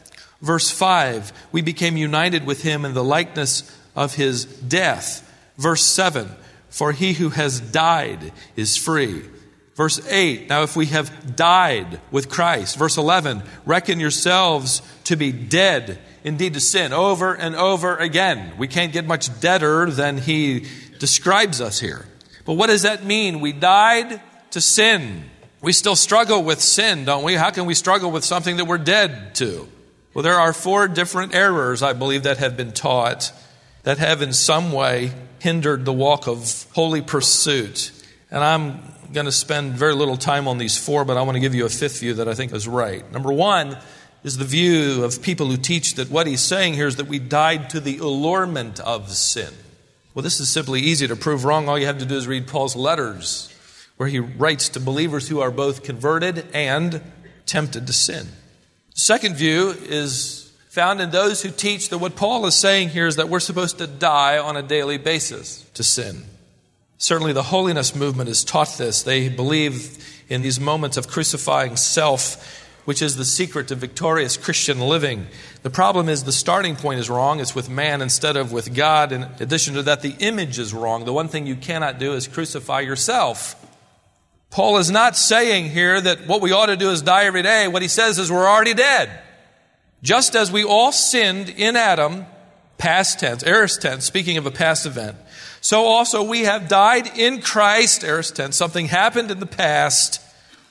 Verse 0.42 0.72
5, 0.72 1.32
we 1.52 1.62
became 1.62 1.96
united 1.96 2.44
with 2.44 2.64
him 2.64 2.86
in 2.86 2.96
the 2.96 3.04
likeness 3.04 3.72
of 3.96 4.16
his 4.16 4.46
death. 4.46 5.32
Verse 5.60 5.84
7, 5.84 6.28
for 6.70 6.92
he 6.92 7.14
who 7.14 7.30
has 7.30 7.60
died 7.60 8.34
is 8.56 8.78
free. 8.78 9.22
Verse 9.76 10.04
8, 10.10 10.50
now 10.50 10.64
if 10.64 10.76
we 10.76 10.88
have 10.88 11.36
died 11.36 12.02
with 12.10 12.30
Christ. 12.30 12.80
Verse 12.80 12.98
11, 12.98 13.44
reckon 13.68 14.00
yourselves 14.00 14.82
to 15.04 15.16
be 15.16 15.32
dead 15.32 16.00
indeed 16.26 16.56
to 16.56 16.60
sin 16.60 16.92
over 16.92 17.36
and 17.36 17.56
over 17.56 17.96
again. 17.96 18.58
We 18.58 18.68
can't 18.68 18.92
get 18.92 19.06
much 19.06 19.40
deader 19.40 19.90
than 19.92 20.18
he 20.18 20.66
describes 21.00 21.62
us 21.62 21.80
here. 21.80 22.06
But 22.46 22.54
what 22.54 22.68
does 22.68 22.82
that 22.82 23.06
mean? 23.06 23.40
We 23.40 23.54
died 23.54 24.20
to 24.52 24.60
sin. 24.60 25.26
We 25.62 25.72
still 25.72 25.96
struggle 25.96 26.44
with 26.44 26.60
sin, 26.62 27.06
don't 27.06 27.24
we? 27.24 27.36
How 27.36 27.52
can 27.52 27.68
we 27.68 27.76
struggle 27.76 28.10
with 28.12 28.26
something 28.26 28.58
that 28.58 28.66
we're 28.66 28.80
dead 28.80 29.36
to? 29.36 29.70
Well, 30.16 30.24
there 30.24 30.40
are 30.40 30.52
four 30.52 30.88
different 30.88 31.36
errors, 31.36 31.84
I 31.84 31.94
believe, 31.94 32.24
that 32.24 32.40
have 32.40 32.58
been 32.58 32.72
taught 32.72 33.32
that 33.84 34.00
have 34.00 34.24
in 34.24 34.34
some 34.34 34.72
way 34.72 35.12
hindered 35.40 35.86
the 35.86 35.94
walk 35.94 36.28
of 36.28 36.66
holy 36.74 37.04
pursuit. 37.04 37.92
And 38.32 38.44
I'm 38.44 38.80
going 39.14 39.28
to 39.28 39.32
spend 39.32 39.74
very 39.74 39.94
little 39.94 40.18
time 40.18 40.48
on 40.48 40.58
these 40.58 40.76
four, 40.76 41.06
but 41.06 41.18
I 41.18 41.22
want 41.22 41.36
to 41.36 41.40
give 41.40 41.54
you 41.54 41.66
a 41.66 41.70
fifth 41.70 42.00
view 42.00 42.16
that 42.16 42.28
I 42.28 42.34
think 42.34 42.52
is 42.52 42.68
right. 42.68 43.10
Number 43.12 43.32
one 43.32 43.78
is 44.26 44.40
the 44.40 44.44
view 44.44 45.04
of 45.04 45.22
people 45.22 45.46
who 45.46 45.56
teach 45.56 45.94
that 45.94 46.10
what 46.10 46.26
he's 46.26 46.42
saying 46.42 46.74
here 46.74 46.88
is 46.88 46.96
that 46.96 47.06
we 47.06 47.20
died 47.20 47.70
to 47.70 47.80
the 47.80 48.00
allurement 48.00 48.80
of 48.80 49.12
sin. 49.12 49.54
Well, 50.16 50.24
this 50.24 50.40
is 50.40 50.50
simply 50.50 50.82
easy 50.82 51.08
to 51.08 51.16
prove 51.16 51.46
wrong. 51.46 51.70
All 51.70 51.78
you 51.78 51.86
have 51.86 52.00
to 52.00 52.08
do 52.08 52.16
is 52.16 52.28
read 52.28 52.48
Paul's 52.48 52.76
letters, 52.76 53.54
where 53.98 54.10
he 54.10 54.18
writes 54.18 54.70
to 54.70 54.80
believers 54.80 55.28
who 55.28 55.42
are 55.42 55.52
both 55.52 55.84
converted 55.84 56.48
and 56.56 57.04
tempted 57.46 57.86
to 57.86 57.94
sin. 57.94 58.26
The 58.96 59.00
Second 59.00 59.36
view 59.36 59.76
is 59.84 60.52
found 60.70 61.02
in 61.02 61.12
those 61.12 61.44
who 61.44 61.52
teach 61.52 61.90
that 61.90 62.00
what 62.00 62.16
Paul 62.16 62.48
is 62.48 62.56
saying 62.56 62.90
here 62.90 63.06
is 63.06 63.18
that 63.18 63.30
we're 63.30 63.40
supposed 63.40 63.78
to 63.78 63.86
die 63.86 64.40
on 64.40 64.58
a 64.58 64.64
daily 64.64 64.98
basis 64.98 65.64
to 65.76 65.84
sin. 65.84 66.24
Certainly, 66.98 67.34
the 67.34 67.44
holiness 67.44 67.94
movement 67.94 68.30
has 68.30 68.44
taught 68.44 68.76
this. 68.80 69.04
They 69.04 69.30
believe 69.30 70.04
in 70.30 70.42
these 70.42 70.60
moments 70.60 70.98
of 70.98 71.08
crucifying 71.08 71.76
self, 71.76 72.65
which 72.86 73.02
is 73.02 73.18
the 73.18 73.26
secret 73.26 73.68
to 73.68 73.76
victorious 73.76 74.38
Christian 74.38 74.80
living. 74.80 75.28
The 75.64 75.70
problem 75.70 76.08
is 76.08 76.24
the 76.24 76.32
starting 76.32 76.76
point 76.76 77.00
is 77.00 77.10
wrong. 77.10 77.40
It's 77.40 77.56
with 77.56 77.70
man 77.70 78.02
instead 78.02 78.38
of 78.38 78.52
with 78.52 78.74
God. 78.74 79.12
In 79.12 79.24
addition 79.40 79.74
to 79.74 79.84
that, 79.84 80.02
the 80.02 80.16
image 80.20 80.60
is 80.60 80.74
wrong. 80.74 81.04
The 81.06 81.14
one 81.14 81.28
thing 81.28 81.48
you 81.48 81.56
cannot 81.56 82.00
do 82.00 82.14
is 82.14 82.28
crucify 82.28 82.82
yourself. 82.82 83.56
Paul 84.52 84.78
is 84.78 84.90
not 84.90 85.18
saying 85.18 85.72
here 85.72 86.00
that 86.00 86.28
what 86.28 86.42
we 86.42 86.52
ought 86.54 86.68
to 86.68 86.78
do 86.78 86.92
is 86.92 87.02
die 87.02 87.26
every 87.26 87.42
day. 87.42 87.68
What 87.68 87.82
he 87.82 87.88
says 87.88 88.20
is 88.20 88.32
we're 88.32 88.48
already 88.48 88.74
dead. 88.74 89.10
Just 90.02 90.36
as 90.36 90.52
we 90.52 90.64
all 90.64 90.92
sinned 90.92 91.50
in 91.50 91.76
Adam, 91.76 92.26
past 92.78 93.20
tense, 93.20 93.44
aorist 93.44 93.82
tense, 93.82 94.06
speaking 94.06 94.38
of 94.38 94.46
a 94.46 94.52
past 94.52 94.86
event, 94.86 95.18
so 95.60 95.86
also 95.86 96.22
we 96.22 96.42
have 96.42 96.68
died 96.68 97.18
in 97.18 97.42
Christ, 97.42 98.04
aorist 98.04 98.36
tense, 98.36 98.56
something 98.56 98.86
happened 98.86 99.32
in 99.32 99.40
the 99.40 99.48
past, 99.48 100.22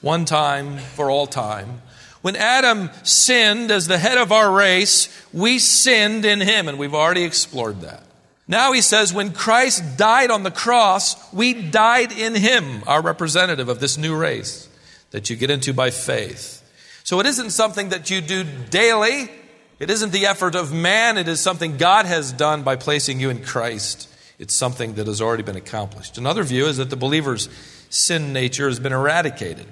one 0.00 0.24
time 0.24 0.78
for 0.78 1.10
all 1.10 1.26
time. 1.26 1.82
When 2.24 2.36
Adam 2.36 2.88
sinned 3.02 3.70
as 3.70 3.86
the 3.86 3.98
head 3.98 4.16
of 4.16 4.32
our 4.32 4.50
race, 4.50 5.10
we 5.34 5.58
sinned 5.58 6.24
in 6.24 6.40
him, 6.40 6.68
and 6.68 6.78
we've 6.78 6.94
already 6.94 7.22
explored 7.22 7.82
that. 7.82 8.02
Now 8.48 8.72
he 8.72 8.80
says, 8.80 9.12
when 9.12 9.34
Christ 9.34 9.98
died 9.98 10.30
on 10.30 10.42
the 10.42 10.50
cross, 10.50 11.30
we 11.34 11.52
died 11.52 12.12
in 12.12 12.34
him, 12.34 12.82
our 12.86 13.02
representative 13.02 13.68
of 13.68 13.78
this 13.78 13.98
new 13.98 14.16
race 14.16 14.70
that 15.10 15.28
you 15.28 15.36
get 15.36 15.50
into 15.50 15.74
by 15.74 15.90
faith. 15.90 16.62
So 17.04 17.20
it 17.20 17.26
isn't 17.26 17.50
something 17.50 17.90
that 17.90 18.08
you 18.08 18.22
do 18.22 18.42
daily. 18.70 19.30
It 19.78 19.90
isn't 19.90 20.12
the 20.12 20.24
effort 20.24 20.54
of 20.54 20.72
man. 20.72 21.18
It 21.18 21.28
is 21.28 21.40
something 21.40 21.76
God 21.76 22.06
has 22.06 22.32
done 22.32 22.62
by 22.62 22.76
placing 22.76 23.20
you 23.20 23.28
in 23.28 23.42
Christ. 23.42 24.08
It's 24.38 24.54
something 24.54 24.94
that 24.94 25.08
has 25.08 25.20
already 25.20 25.42
been 25.42 25.56
accomplished. 25.56 26.16
Another 26.16 26.42
view 26.42 26.64
is 26.68 26.78
that 26.78 26.88
the 26.88 26.96
believer's 26.96 27.50
sin 27.90 28.32
nature 28.32 28.66
has 28.66 28.80
been 28.80 28.94
eradicated. 28.94 29.66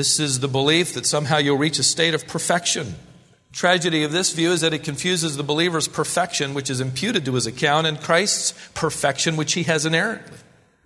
This 0.00 0.18
is 0.18 0.40
the 0.40 0.48
belief 0.48 0.94
that 0.94 1.04
somehow 1.04 1.36
you'll 1.36 1.58
reach 1.58 1.78
a 1.78 1.82
state 1.82 2.14
of 2.14 2.26
perfection. 2.26 2.94
Tragedy 3.52 4.02
of 4.02 4.12
this 4.12 4.32
view 4.32 4.50
is 4.50 4.62
that 4.62 4.72
it 4.72 4.82
confuses 4.82 5.36
the 5.36 5.42
believer's 5.42 5.88
perfection, 5.88 6.54
which 6.54 6.70
is 6.70 6.80
imputed 6.80 7.26
to 7.26 7.34
his 7.34 7.46
account, 7.46 7.86
and 7.86 8.00
Christ's 8.00 8.54
perfection, 8.72 9.36
which 9.36 9.52
he 9.52 9.64
has 9.64 9.84
inherently. 9.84 10.38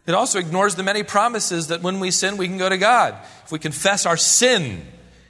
It 0.08 0.16
also 0.16 0.40
ignores 0.40 0.74
the 0.74 0.82
many 0.82 1.04
promises 1.04 1.68
that 1.68 1.80
when 1.80 2.00
we 2.00 2.10
sin, 2.10 2.36
we 2.36 2.48
can 2.48 2.58
go 2.58 2.68
to 2.68 2.76
God. 2.76 3.14
If 3.44 3.52
we 3.52 3.60
confess 3.60 4.04
our 4.04 4.16
sin, 4.16 4.84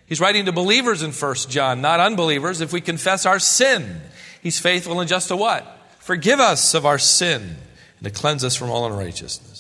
he's 0.06 0.18
writing 0.18 0.46
to 0.46 0.52
believers 0.52 1.02
in 1.02 1.12
1 1.12 1.34
John, 1.50 1.82
not 1.82 2.00
unbelievers. 2.00 2.62
If 2.62 2.72
we 2.72 2.80
confess 2.80 3.26
our 3.26 3.38
sin, 3.38 4.00
he's 4.42 4.58
faithful 4.58 4.98
and 4.98 5.10
just 5.10 5.28
to 5.28 5.36
what? 5.36 5.66
Forgive 5.98 6.40
us 6.40 6.72
of 6.72 6.86
our 6.86 6.98
sin 6.98 7.56
and 7.98 8.04
to 8.04 8.10
cleanse 8.10 8.44
us 8.44 8.56
from 8.56 8.70
all 8.70 8.86
unrighteousness. 8.86 9.53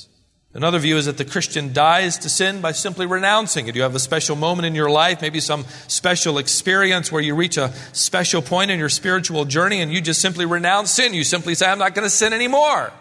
Another 0.54 0.78
view 0.78 0.96
is 0.96 1.06
that 1.06 1.18
the 1.18 1.24
Christian 1.24 1.72
dies 1.72 2.16
to 2.18 2.28
sin 2.28 2.60
by 2.60 2.70
simply 2.70 3.06
renouncing 3.06 3.66
it. 3.66 3.74
You 3.74 3.82
have 3.82 3.96
a 3.96 4.00
special 4.00 4.36
moment 4.36 4.66
in 4.66 4.76
your 4.76 4.88
life, 4.88 5.20
maybe 5.20 5.40
some 5.40 5.64
special 5.88 6.38
experience 6.38 7.10
where 7.10 7.20
you 7.20 7.34
reach 7.34 7.56
a 7.56 7.72
special 7.92 8.40
point 8.40 8.70
in 8.70 8.78
your 8.78 8.88
spiritual 8.88 9.46
journey 9.46 9.80
and 9.80 9.92
you 9.92 10.00
just 10.00 10.22
simply 10.22 10.46
renounce 10.46 10.92
sin. 10.92 11.12
You 11.12 11.24
simply 11.24 11.56
say, 11.56 11.66
I'm 11.66 11.80
not 11.80 11.96
going 11.96 12.06
to 12.06 12.10
sin 12.10 12.32
anymore. 12.32 12.92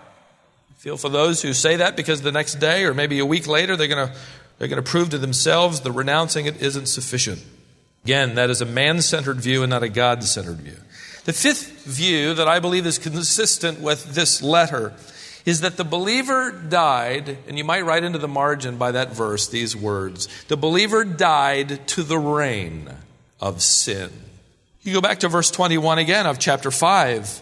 Feel 0.77 0.97
for 0.97 1.09
those 1.09 1.43
who 1.43 1.53
say 1.53 1.75
that 1.75 1.95
because 1.95 2.23
the 2.23 2.31
next 2.31 2.55
day 2.55 2.85
or 2.85 2.95
maybe 2.95 3.19
a 3.19 3.25
week 3.25 3.47
later 3.47 3.77
they're 3.77 3.87
going 3.87 4.07
to, 4.07 4.15
they're 4.57 4.67
going 4.67 4.83
to 4.83 4.89
prove 4.89 5.11
to 5.11 5.19
themselves 5.19 5.81
that 5.81 5.91
renouncing 5.91 6.47
it 6.47 6.59
isn't 6.59 6.87
sufficient. 6.87 7.45
Again, 8.03 8.33
that 8.35 8.49
is 8.49 8.61
a 8.61 8.65
man 8.65 8.99
centered 9.01 9.37
view 9.37 9.61
and 9.61 9.69
not 9.69 9.83
a 9.83 9.89
God 9.89 10.23
centered 10.23 10.57
view. 10.57 10.77
The 11.25 11.33
fifth 11.33 11.85
view 11.85 12.33
that 12.33 12.47
I 12.47 12.59
believe 12.59 12.87
is 12.87 12.97
consistent 12.97 13.79
with 13.79 14.15
this 14.15 14.41
letter 14.41 14.93
is 15.45 15.61
that 15.61 15.77
the 15.77 15.83
believer 15.83 16.51
died, 16.51 17.37
and 17.47 17.57
you 17.57 17.63
might 17.63 17.85
write 17.85 18.03
into 18.03 18.19
the 18.19 18.27
margin 18.27 18.77
by 18.77 18.91
that 18.91 19.13
verse 19.13 19.47
these 19.47 19.75
words 19.75 20.27
the 20.47 20.57
believer 20.57 21.03
died 21.03 21.85
to 21.87 22.03
the 22.03 22.17
reign 22.17 22.89
of 23.39 23.61
sin. 23.61 24.09
You 24.81 24.93
go 24.93 25.01
back 25.01 25.19
to 25.19 25.29
verse 25.29 25.51
21 25.51 25.97
again 25.97 26.25
of 26.25 26.39
chapter 26.39 26.71
5. 26.71 27.41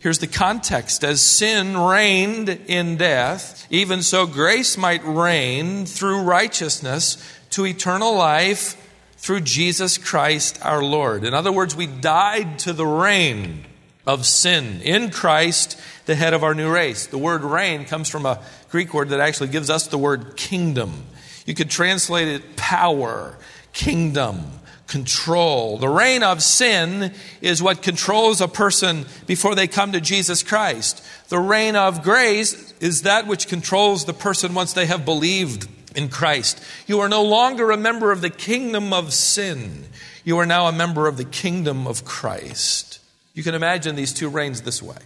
Here's 0.00 0.18
the 0.18 0.26
context. 0.26 1.04
As 1.04 1.20
sin 1.20 1.76
reigned 1.76 2.48
in 2.48 2.96
death, 2.96 3.66
even 3.70 4.02
so 4.02 4.26
grace 4.26 4.76
might 4.76 5.04
reign 5.04 5.86
through 5.86 6.22
righteousness 6.22 7.16
to 7.50 7.66
eternal 7.66 8.14
life 8.14 8.76
through 9.16 9.40
Jesus 9.40 9.98
Christ 9.98 10.58
our 10.64 10.82
Lord. 10.82 11.24
In 11.24 11.34
other 11.34 11.52
words, 11.52 11.76
we 11.76 11.86
died 11.86 12.58
to 12.60 12.72
the 12.72 12.86
reign 12.86 13.66
of 14.10 14.26
sin 14.26 14.80
in 14.82 15.10
Christ 15.10 15.80
the 16.06 16.16
head 16.16 16.34
of 16.34 16.42
our 16.42 16.54
new 16.54 16.72
race. 16.72 17.06
The 17.06 17.18
word 17.18 17.42
reign 17.42 17.84
comes 17.84 18.08
from 18.08 18.26
a 18.26 18.42
Greek 18.70 18.92
word 18.92 19.10
that 19.10 19.20
actually 19.20 19.48
gives 19.48 19.70
us 19.70 19.86
the 19.86 19.98
word 19.98 20.36
kingdom. 20.36 21.04
You 21.46 21.54
could 21.54 21.70
translate 21.70 22.26
it 22.26 22.56
power, 22.56 23.36
kingdom, 23.72 24.42
control. 24.88 25.78
The 25.78 25.88
reign 25.88 26.24
of 26.24 26.42
sin 26.42 27.14
is 27.40 27.62
what 27.62 27.82
controls 27.82 28.40
a 28.40 28.48
person 28.48 29.06
before 29.26 29.54
they 29.54 29.68
come 29.68 29.92
to 29.92 30.00
Jesus 30.00 30.42
Christ. 30.42 31.04
The 31.28 31.38
reign 31.38 31.76
of 31.76 32.02
grace 32.02 32.74
is 32.80 33.02
that 33.02 33.28
which 33.28 33.46
controls 33.46 34.04
the 34.04 34.12
person 34.12 34.52
once 34.52 34.72
they 34.72 34.86
have 34.86 35.04
believed 35.04 35.68
in 35.94 36.08
Christ. 36.08 36.60
You 36.88 37.00
are 37.00 37.08
no 37.08 37.22
longer 37.22 37.70
a 37.70 37.76
member 37.76 38.10
of 38.10 38.20
the 38.20 38.30
kingdom 38.30 38.92
of 38.92 39.12
sin. 39.12 39.86
You 40.24 40.38
are 40.38 40.46
now 40.46 40.66
a 40.66 40.72
member 40.72 41.06
of 41.06 41.16
the 41.16 41.24
kingdom 41.24 41.86
of 41.86 42.04
Christ. 42.04 42.89
You 43.34 43.42
can 43.42 43.54
imagine 43.54 43.96
these 43.96 44.12
two 44.12 44.28
reigns 44.28 44.62
this 44.62 44.82
way. 44.82 44.98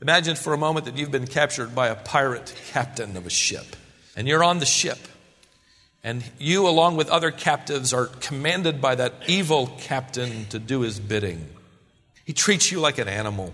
Imagine 0.00 0.36
for 0.36 0.54
a 0.54 0.58
moment 0.58 0.86
that 0.86 0.96
you've 0.96 1.10
been 1.10 1.26
captured 1.26 1.74
by 1.74 1.88
a 1.88 1.94
pirate 1.94 2.54
captain 2.72 3.16
of 3.16 3.26
a 3.26 3.30
ship, 3.30 3.76
and 4.16 4.26
you're 4.26 4.44
on 4.44 4.58
the 4.58 4.66
ship. 4.66 4.98
And 6.02 6.24
you, 6.38 6.66
along 6.66 6.96
with 6.96 7.10
other 7.10 7.30
captives, 7.30 7.92
are 7.92 8.06
commanded 8.06 8.80
by 8.80 8.94
that 8.94 9.14
evil 9.26 9.66
captain 9.78 10.46
to 10.46 10.58
do 10.58 10.80
his 10.80 10.98
bidding. 10.98 11.46
He 12.24 12.32
treats 12.32 12.72
you 12.72 12.80
like 12.80 12.96
an 12.96 13.08
animal. 13.08 13.52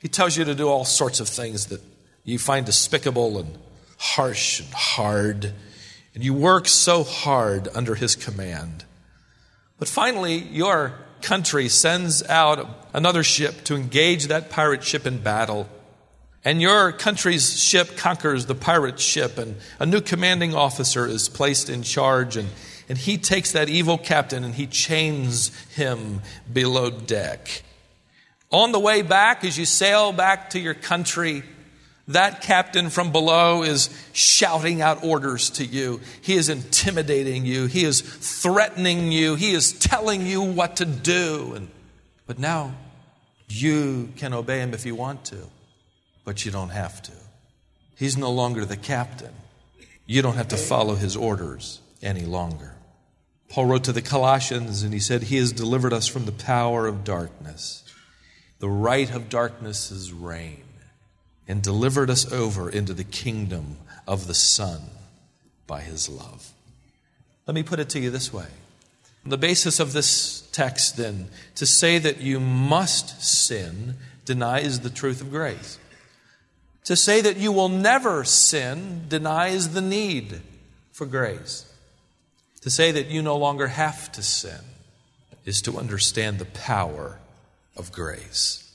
He 0.00 0.08
tells 0.08 0.36
you 0.36 0.44
to 0.44 0.54
do 0.54 0.68
all 0.68 0.84
sorts 0.86 1.20
of 1.20 1.28
things 1.28 1.66
that 1.66 1.82
you 2.24 2.38
find 2.38 2.64
despicable 2.64 3.38
and 3.38 3.58
harsh 3.98 4.60
and 4.60 4.72
hard. 4.72 5.52
And 6.14 6.24
you 6.24 6.32
work 6.32 6.66
so 6.68 7.04
hard 7.04 7.68
under 7.74 7.94
his 7.94 8.16
command. 8.16 8.86
But 9.78 9.88
finally, 9.88 10.36
you're 10.36 10.94
country 11.22 11.68
sends 11.68 12.22
out 12.24 12.88
another 12.92 13.22
ship 13.22 13.64
to 13.64 13.74
engage 13.74 14.26
that 14.26 14.50
pirate 14.50 14.82
ship 14.82 15.06
in 15.06 15.18
battle. 15.18 15.68
And 16.44 16.62
your 16.62 16.92
country's 16.92 17.60
ship 17.60 17.96
conquers 17.96 18.46
the 18.46 18.54
pirate 18.54 19.00
ship, 19.00 19.36
and 19.36 19.56
a 19.80 19.86
new 19.86 20.00
commanding 20.00 20.54
officer 20.54 21.06
is 21.06 21.28
placed 21.28 21.68
in 21.68 21.82
charge, 21.82 22.36
and, 22.36 22.48
and 22.88 22.96
he 22.96 23.18
takes 23.18 23.52
that 23.52 23.68
evil 23.68 23.98
captain 23.98 24.44
and 24.44 24.54
he 24.54 24.66
chains 24.66 25.48
him 25.70 26.22
below 26.52 26.90
deck. 26.90 27.62
On 28.52 28.70
the 28.70 28.78
way 28.78 29.02
back, 29.02 29.44
as 29.44 29.58
you 29.58 29.64
sail 29.64 30.12
back 30.12 30.50
to 30.50 30.60
your 30.60 30.74
country, 30.74 31.42
That 32.08 32.40
captain 32.40 32.88
from 32.90 33.10
below 33.10 33.64
is 33.64 33.90
shouting 34.12 34.80
out 34.80 35.02
orders 35.02 35.50
to 35.50 35.64
you. 35.64 36.00
He 36.20 36.36
is 36.36 36.48
intimidating 36.48 37.44
you. 37.44 37.66
He 37.66 37.84
is 37.84 38.00
threatening 38.00 39.10
you. 39.10 39.34
He 39.34 39.50
is 39.52 39.72
telling 39.72 40.24
you 40.24 40.40
what 40.40 40.76
to 40.76 40.84
do. 40.84 41.54
And, 41.56 41.68
but 42.26 42.38
now 42.38 42.74
you 43.48 44.10
can 44.16 44.32
obey 44.32 44.60
him 44.60 44.72
if 44.72 44.86
you 44.86 44.94
want 44.94 45.24
to, 45.26 45.48
but 46.24 46.44
you 46.44 46.52
don't 46.52 46.68
have 46.68 47.02
to. 47.02 47.12
He's 47.96 48.16
no 48.16 48.30
longer 48.30 48.64
the 48.64 48.76
captain. 48.76 49.34
You 50.06 50.22
don't 50.22 50.36
have 50.36 50.48
to 50.48 50.56
follow 50.56 50.94
his 50.94 51.16
orders 51.16 51.80
any 52.02 52.24
longer. 52.24 52.74
Paul 53.48 53.66
wrote 53.66 53.84
to 53.84 53.92
the 53.92 54.02
Colossians 54.02 54.84
and 54.84 54.92
he 54.92 55.00
said, 55.00 55.24
He 55.24 55.36
has 55.38 55.50
delivered 55.50 55.92
us 55.92 56.06
from 56.06 56.24
the 56.24 56.32
power 56.32 56.86
of 56.86 57.02
darkness, 57.02 57.82
the 58.60 58.68
right 58.68 59.12
of 59.12 59.28
darkness's 59.28 60.12
reign 60.12 60.65
and 61.48 61.62
delivered 61.62 62.10
us 62.10 62.30
over 62.32 62.68
into 62.68 62.92
the 62.92 63.04
kingdom 63.04 63.76
of 64.06 64.26
the 64.26 64.34
Son 64.34 64.80
by 65.66 65.80
his 65.80 66.08
love. 66.08 66.52
Let 67.46 67.54
me 67.54 67.62
put 67.62 67.80
it 67.80 67.88
to 67.90 68.00
you 68.00 68.10
this 68.10 68.32
way. 68.32 68.46
The 69.24 69.38
basis 69.38 69.80
of 69.80 69.92
this 69.92 70.48
text, 70.52 70.96
then, 70.96 71.28
to 71.56 71.66
say 71.66 71.98
that 71.98 72.20
you 72.20 72.38
must 72.38 73.22
sin 73.22 73.94
denies 74.24 74.80
the 74.80 74.90
truth 74.90 75.20
of 75.20 75.30
grace. 75.30 75.78
To 76.84 76.94
say 76.94 77.20
that 77.20 77.36
you 77.36 77.50
will 77.50 77.68
never 77.68 78.22
sin 78.22 79.06
denies 79.08 79.74
the 79.74 79.80
need 79.80 80.40
for 80.92 81.06
grace. 81.06 81.72
To 82.60 82.70
say 82.70 82.92
that 82.92 83.06
you 83.06 83.22
no 83.22 83.36
longer 83.36 83.66
have 83.66 84.12
to 84.12 84.22
sin 84.22 84.60
is 85.44 85.60
to 85.62 85.78
understand 85.78 86.38
the 86.38 86.44
power 86.44 87.18
of 87.76 87.92
grace. 87.92 88.65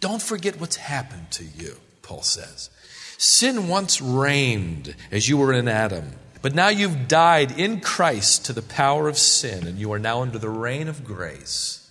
Don't 0.00 0.22
forget 0.22 0.60
what's 0.60 0.76
happened 0.76 1.30
to 1.32 1.44
you, 1.44 1.76
Paul 2.02 2.22
says. 2.22 2.70
Sin 3.16 3.68
once 3.68 4.00
reigned 4.00 4.94
as 5.10 5.28
you 5.28 5.36
were 5.36 5.52
in 5.52 5.66
Adam, 5.66 6.12
but 6.40 6.54
now 6.54 6.68
you've 6.68 7.08
died 7.08 7.58
in 7.58 7.80
Christ 7.80 8.44
to 8.46 8.52
the 8.52 8.62
power 8.62 9.08
of 9.08 9.18
sin, 9.18 9.66
and 9.66 9.78
you 9.78 9.92
are 9.92 9.98
now 9.98 10.22
under 10.22 10.38
the 10.38 10.48
reign 10.48 10.86
of 10.86 11.04
grace, 11.04 11.90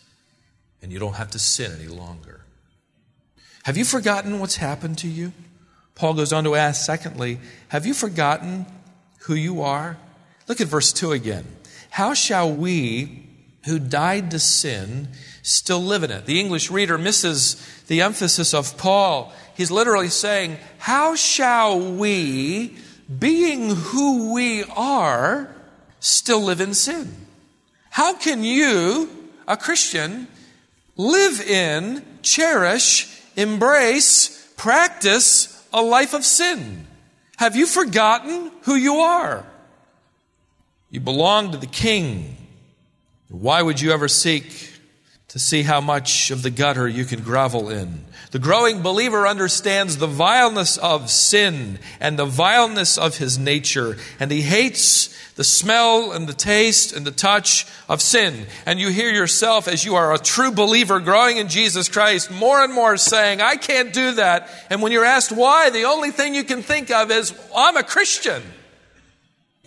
and 0.81 0.91
you 0.91 0.99
don't 0.99 1.15
have 1.15 1.31
to 1.31 1.39
sin 1.39 1.73
any 1.77 1.89
longer. 1.89 2.41
Have 3.63 3.75
you 3.75 3.83
forgotten 3.83 4.39
what's 4.39 4.55
happened 4.55 4.97
to 4.99 5.09
you? 5.09 5.33
Paul 5.95 6.13
goes 6.13 6.31
on 6.31 6.45
to 6.45 6.55
ask, 6.55 6.85
secondly, 6.85 7.39
have 7.67 7.85
you 7.85 7.93
forgotten 7.93 8.65
who 9.21 9.33
you 9.33 9.61
are? 9.61 9.97
Look 10.47 10.61
at 10.61 10.67
verse 10.67 10.93
2 10.93 11.11
again. 11.11 11.45
How 11.89 12.13
shall 12.13 12.49
we 12.49 13.27
who 13.65 13.79
died 13.79 14.31
to 14.31 14.39
sin 14.39 15.09
still 15.47 15.81
live 15.81 16.03
in 16.03 16.11
it? 16.11 16.25
The 16.25 16.39
English 16.39 16.69
reader 16.69 16.97
misses 16.97 17.55
the 17.87 18.01
emphasis 18.01 18.53
of 18.53 18.77
Paul. 18.77 19.31
He's 19.55 19.71
literally 19.71 20.09
saying, 20.09 20.57
How 20.77 21.15
shall 21.15 21.79
we, 21.79 22.77
being 23.17 23.75
who 23.75 24.33
we 24.33 24.63
are, 24.75 25.53
still 25.99 26.41
live 26.41 26.61
in 26.61 26.73
sin? 26.73 27.13
How 27.89 28.13
can 28.13 28.43
you, 28.43 29.09
a 29.47 29.57
Christian, 29.57 30.27
live 30.95 31.41
in, 31.41 32.05
cherish, 32.21 33.21
embrace, 33.35 34.53
practice 34.57 35.67
a 35.73 35.81
life 35.81 36.13
of 36.13 36.25
sin? 36.25 36.85
Have 37.37 37.55
you 37.55 37.65
forgotten 37.65 38.51
who 38.63 38.75
you 38.75 38.97
are? 38.97 39.45
You 40.89 40.99
belong 40.99 41.51
to 41.51 41.57
the 41.57 41.67
King. 41.67 42.35
Why 43.29 43.61
would 43.61 43.81
you 43.81 43.91
ever 43.91 44.07
seek 44.07 44.76
to 45.37 45.43
see 45.43 45.61
how 45.61 45.79
much 45.79 46.31
of 46.31 46.41
the 46.41 46.49
gutter 46.49 46.87
you 46.87 47.05
can 47.05 47.21
grovel 47.21 47.69
in. 47.69 47.99
The 48.31 48.39
growing 48.39 48.81
believer 48.81 49.27
understands 49.27 49.97
the 49.97 50.07
vileness 50.07 50.77
of 50.77 51.11
sin 51.11 51.77
and 51.99 52.17
the 52.17 52.25
vileness 52.25 52.97
of 52.97 53.17
his 53.17 53.37
nature, 53.37 53.97
and 54.19 54.31
he 54.31 54.41
hates 54.41 55.15
the 55.35 55.43
smell 55.43 56.11
and 56.11 56.27
the 56.27 56.33
taste 56.33 56.91
and 56.91 57.05
the 57.05 57.11
touch 57.11 57.67
of 57.87 58.01
sin. 58.01 58.47
And 58.65 58.79
you 58.79 58.89
hear 58.89 59.11
yourself, 59.11 59.67
as 59.67 59.85
you 59.85 59.93
are 59.93 60.11
a 60.11 60.17
true 60.17 60.51
believer 60.51 60.99
growing 60.99 61.37
in 61.37 61.49
Jesus 61.49 61.87
Christ, 61.87 62.31
more 62.31 62.63
and 62.63 62.73
more 62.73 62.97
saying, 62.97 63.39
I 63.39 63.57
can't 63.57 63.93
do 63.93 64.13
that. 64.13 64.49
And 64.71 64.81
when 64.81 64.91
you're 64.91 65.05
asked 65.05 65.31
why, 65.31 65.69
the 65.69 65.83
only 65.83 66.09
thing 66.09 66.33
you 66.33 66.45
can 66.45 66.63
think 66.63 66.89
of 66.89 67.11
is, 67.11 67.31
I'm 67.55 67.77
a 67.77 67.83
Christian. 67.83 68.41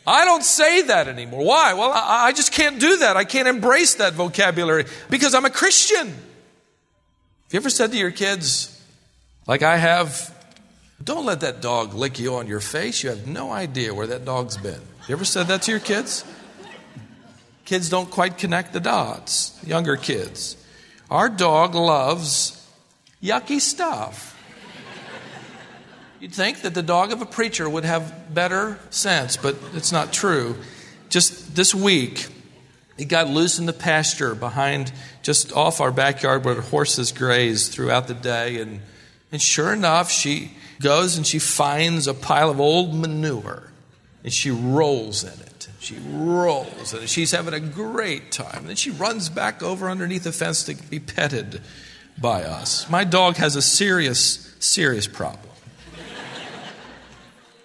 I 0.06 0.24
don't 0.24 0.42
say 0.42 0.82
that 0.82 1.08
anymore. 1.08 1.44
Why? 1.44 1.74
Well, 1.74 1.90
I, 1.92 2.26
I, 2.26 2.32
just 2.32 2.52
can't 2.52 2.80
do 2.80 2.98
that. 2.98 3.16
I 3.16 3.24
can't 3.24 3.48
embrace 3.48 3.96
that 3.96 4.14
vocabulary 4.14 4.86
because 5.08 5.34
I'm 5.34 5.44
a 5.44 5.50
Christian. 5.50 6.08
Have 6.08 7.52
you 7.52 7.58
ever 7.58 7.70
said 7.70 7.92
to 7.92 7.98
your 7.98 8.10
kids, 8.10 8.80
like 9.46 9.62
I 9.62 9.76
have, 9.76 10.34
don't 11.02 11.26
let 11.26 11.40
that 11.40 11.60
dog 11.60 11.94
lick 11.94 12.18
you 12.18 12.36
on 12.36 12.46
your 12.46 12.60
face? 12.60 13.02
You 13.02 13.10
have 13.10 13.26
no 13.26 13.52
idea 13.52 13.94
where 13.94 14.06
that 14.06 14.24
dog's 14.24 14.56
been. 14.56 14.80
You 15.08 15.14
ever 15.14 15.24
said 15.24 15.48
that 15.48 15.62
to 15.62 15.70
your 15.70 15.80
kids? 15.80 16.24
Kids 17.64 17.88
don't 17.88 18.10
quite 18.10 18.38
connect 18.38 18.72
the 18.72 18.80
dots, 18.80 19.58
younger 19.64 19.96
kids. 19.96 20.56
Our 21.10 21.28
dog 21.28 21.74
loves 21.74 22.68
yucky 23.22 23.60
stuff. 23.60 24.29
You'd 26.20 26.34
think 26.34 26.60
that 26.62 26.74
the 26.74 26.82
dog 26.82 27.12
of 27.12 27.22
a 27.22 27.26
preacher 27.26 27.68
would 27.68 27.86
have 27.86 28.34
better 28.34 28.78
sense, 28.90 29.38
but 29.38 29.56
it's 29.72 29.90
not 29.90 30.12
true. 30.12 30.56
Just 31.08 31.56
this 31.56 31.74
week, 31.74 32.28
he 32.98 33.06
got 33.06 33.28
loose 33.28 33.58
in 33.58 33.64
the 33.64 33.72
pasture 33.72 34.34
behind, 34.34 34.92
just 35.22 35.50
off 35.54 35.80
our 35.80 35.90
backyard 35.90 36.44
where 36.44 36.54
the 36.54 36.60
horses 36.60 37.10
graze 37.10 37.68
throughout 37.68 38.06
the 38.06 38.12
day. 38.12 38.60
And, 38.60 38.82
and 39.32 39.40
sure 39.40 39.72
enough, 39.72 40.10
she 40.10 40.52
goes 40.78 41.16
and 41.16 41.26
she 41.26 41.38
finds 41.38 42.06
a 42.06 42.12
pile 42.12 42.50
of 42.50 42.60
old 42.60 42.94
manure 42.94 43.72
and 44.22 44.30
she 44.30 44.50
rolls 44.50 45.24
in 45.24 45.40
it. 45.40 45.68
She 45.78 45.96
rolls 46.10 46.92
and 46.92 47.08
she's 47.08 47.30
having 47.30 47.54
a 47.54 47.60
great 47.60 48.30
time. 48.30 48.66
Then 48.66 48.76
she 48.76 48.90
runs 48.90 49.30
back 49.30 49.62
over 49.62 49.88
underneath 49.88 50.24
the 50.24 50.32
fence 50.32 50.64
to 50.64 50.74
be 50.74 51.00
petted 51.00 51.62
by 52.20 52.42
us. 52.42 52.90
My 52.90 53.04
dog 53.04 53.36
has 53.36 53.56
a 53.56 53.62
serious, 53.62 54.54
serious 54.58 55.06
problem. 55.06 55.49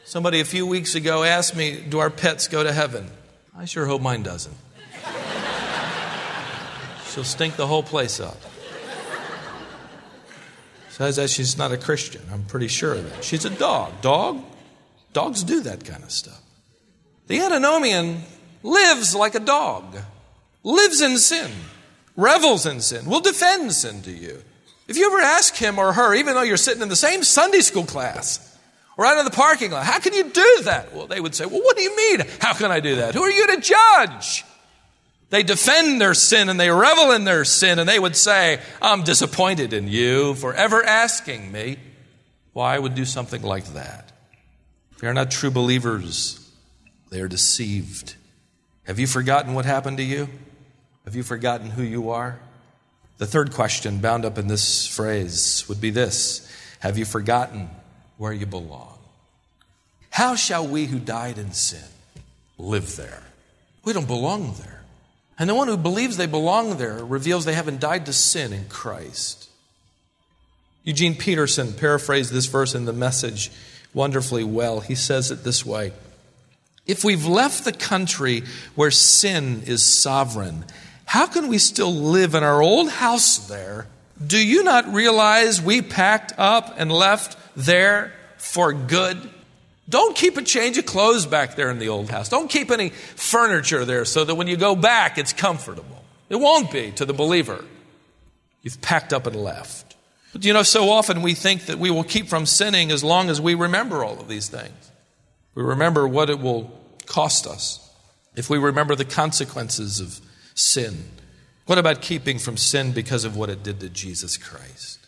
Somebody 0.06 0.40
a 0.40 0.46
few 0.46 0.68
weeks 0.68 0.94
ago 0.94 1.24
asked 1.24 1.56
me, 1.56 1.82
Do 1.82 1.98
our 1.98 2.12
pets 2.12 2.48
go 2.48 2.62
to 2.62 2.72
heaven? 2.72 3.10
I 3.58 3.66
sure 3.66 3.88
hope 3.88 4.04
mine 4.04 4.22
doesn't. 4.22 4.56
She'll 7.10 7.24
stink 7.24 7.56
the 7.56 7.66
whole 7.66 7.82
place 7.82 8.20
up. 8.20 8.38
Says 10.90 11.16
that 11.16 11.32
she's 11.32 11.58
not 11.58 11.72
a 11.72 11.78
Christian. 11.78 12.22
I'm 12.32 12.46
pretty 12.46 12.68
sure 12.68 12.94
of 12.94 13.10
that. 13.10 13.24
She's 13.24 13.46
a 13.46 13.50
dog. 13.50 14.00
Dog? 14.02 14.44
Dogs 15.12 15.44
do 15.44 15.62
that 15.62 15.84
kind 15.84 16.04
of 16.04 16.12
stuff. 16.12 16.40
The 17.26 17.42
antinomian 17.42 18.22
lives 18.62 19.16
like 19.16 19.34
a 19.34 19.40
dog, 19.40 19.98
lives 20.64 21.02
in 21.02 21.18
sin, 21.18 21.52
revels 22.16 22.68
in 22.68 22.80
sin, 22.80 23.08
will 23.08 23.22
defend 23.22 23.74
sin 23.74 24.04
to 24.04 24.12
you. 24.12 24.44
If 24.88 24.98
you 24.98 25.08
ever 25.08 25.20
ask 25.20 25.56
him 25.56 25.80
or 25.80 25.94
her, 25.94 26.14
even 26.14 26.36
though 26.36 26.44
you're 26.44 26.58
sitting 26.58 26.84
in 26.84 26.90
the 26.90 26.96
same 26.96 27.24
Sunday 27.24 27.62
school 27.62 27.86
class, 27.86 28.55
out 29.04 29.18
in 29.18 29.26
the 29.26 29.32
parking 29.32 29.72
lot. 29.72 29.86
How 29.86 30.00
can 30.00 30.14
you 30.14 30.30
do 30.30 30.60
that? 30.64 30.94
Well, 30.94 31.08
they 31.08 31.20
would 31.20 31.36
say, 31.36 31.46
Well, 31.46 31.62
what 31.62 31.76
do 31.76 31.84
you 31.84 31.96
mean? 31.96 32.22
How 32.40 32.54
can 32.54 32.72
I 32.72 32.80
do 32.80 32.98
that? 32.98 33.16
Who 33.16 33.24
are 33.24 33.32
you 33.32 33.48
to 33.48 33.60
judge? 33.60 34.46
They 35.32 35.44
defend 35.44 36.00
their 36.00 36.14
sin 36.14 36.50
and 36.50 36.60
they 36.60 36.70
revel 36.70 37.12
in 37.12 37.24
their 37.24 37.44
sin, 37.46 37.80
and 37.80 37.90
they 37.90 38.00
would 38.00 38.16
say, 38.16 38.62
I'm 38.82 39.04
disappointed 39.04 39.74
in 39.74 39.88
you 39.88 40.36
for 40.36 40.54
ever 40.54 40.84
asking 40.84 41.52
me 41.52 41.78
why 42.54 42.76
I 42.76 42.80
would 42.80 42.96
do 42.96 43.06
something 43.06 43.42
like 43.42 43.66
that. 43.74 44.12
They 45.00 45.08
are 45.08 45.14
not 45.14 45.32
true 45.32 45.52
believers, 45.52 46.40
they 47.10 47.20
are 47.22 47.28
deceived. 47.28 48.16
Have 48.84 49.00
you 49.00 49.08
forgotten 49.08 49.56
what 49.56 49.66
happened 49.66 49.98
to 49.98 50.04
you? 50.04 50.30
Have 51.06 51.16
you 51.16 51.24
forgotten 51.24 51.72
who 51.72 51.84
you 51.84 52.12
are? 52.12 52.40
The 53.18 53.26
third 53.26 53.54
question 53.54 54.00
bound 54.00 54.26
up 54.26 54.38
in 54.38 54.48
this 54.48 54.88
phrase 54.88 55.66
would 55.68 55.82
be 55.82 55.90
this 55.90 56.50
Have 56.80 56.98
you 56.98 57.06
forgotten 57.06 57.70
where 58.18 58.34
you 58.34 58.46
belong. 58.46 58.98
How 60.10 60.36
shall 60.36 60.68
we 60.68 60.86
who 60.86 61.00
died 61.00 61.38
in 61.38 61.52
sin 61.52 61.84
live 62.58 62.96
there? 62.96 63.24
We 63.84 63.94
don't 63.94 64.08
belong 64.08 64.56
there. 64.60 64.82
And 65.38 65.50
the 65.50 65.56
one 65.56 65.68
who 65.68 65.78
believes 65.78 66.18
they 66.18 66.26
belong 66.26 66.78
there 66.78 67.04
reveals 67.04 67.44
they 67.44 67.54
haven't 67.54 67.82
died 67.82 68.06
to 68.06 68.14
sin 68.14 68.54
in 68.54 68.66
Christ. 68.70 69.50
Eugene 70.84 71.16
Peterson 71.16 71.74
paraphrased 71.74 72.32
this 72.32 72.46
verse 72.46 72.76
in 72.76 72.86
the 72.86 72.94
message 72.94 73.52
wonderfully 73.94 74.44
well. 74.44 74.80
He 74.80 74.96
says 74.96 75.32
it 75.32 75.44
this 75.44 75.66
way 75.66 75.92
If 76.86 77.04
we've 77.04 77.26
left 77.26 77.66
the 77.66 77.74
country 77.74 78.44
where 78.76 78.92
sin 78.92 79.64
is 79.66 79.84
sovereign, 79.84 80.64
how 81.06 81.26
can 81.26 81.48
we 81.48 81.58
still 81.58 81.94
live 81.94 82.36
in 82.36 82.44
our 82.44 82.62
old 82.62 82.90
house 82.90 83.48
there? 83.48 83.88
Do 84.26 84.38
you 84.38 84.64
not 84.64 84.94
realize 84.94 85.62
we 85.62 85.82
packed 85.82 86.34
up 86.38 86.76
and 86.78 86.92
left 86.92 87.38
there 87.56 88.14
for 88.38 88.74
good. 88.74 89.18
Don't 89.88 90.16
keep 90.16 90.38
a 90.38 90.42
change 90.42 90.78
of 90.78 90.86
clothes 90.86 91.26
back 91.26 91.56
there 91.56 91.70
in 91.70 91.80
the 91.80 91.90
old 91.90 92.10
house. 92.10 92.30
Don't 92.30 92.50
keep 92.50 92.72
any 92.72 92.90
furniture 92.90 93.86
there 93.86 94.06
so 94.06 94.24
that 94.24 94.36
when 94.36 94.48
you 94.48 94.58
go 94.58 94.76
back, 94.76 95.18
it's 95.18 95.34
comfortable. 95.34 96.04
It 96.30 96.38
won't 96.38 96.72
be 96.72 96.92
to 96.92 97.06
the 97.06 97.14
believer. 97.14 97.64
You've 98.62 98.82
packed 98.82 99.14
up 99.14 99.28
and 99.28 99.36
left. 99.36 99.96
But 100.34 100.44
you 100.44 100.54
know, 100.54 100.64
so 100.64 100.90
often 100.90 101.22
we 101.22 101.34
think 101.34 101.68
that 101.68 101.78
we 101.78 101.92
will 101.92 102.04
keep 102.04 102.28
from 102.28 102.46
sinning 102.46 102.92
as 102.92 103.04
long 103.04 103.30
as 103.30 103.40
we 103.40 103.54
remember 103.54 104.04
all 104.04 104.20
of 104.20 104.28
these 104.28 104.50
things. 104.50 104.92
We 105.54 105.64
remember 105.64 106.08
what 106.08 106.30
it 106.30 106.40
will 106.40 106.72
cost 107.06 107.48
us. 107.48 107.82
If 108.36 108.50
we 108.50 108.58
remember 108.58 108.96
the 108.96 109.06
consequences 109.06 110.00
of 110.00 110.20
sin, 110.56 111.06
what 111.68 111.78
about 111.78 112.02
keeping 112.02 112.38
from 112.38 112.58
sin 112.58 112.92
because 112.92 113.24
of 113.24 113.38
what 113.38 113.50
it 113.50 113.64
did 113.64 113.80
to 113.80 113.90
Jesus 113.90 114.36
Christ? 114.36 115.05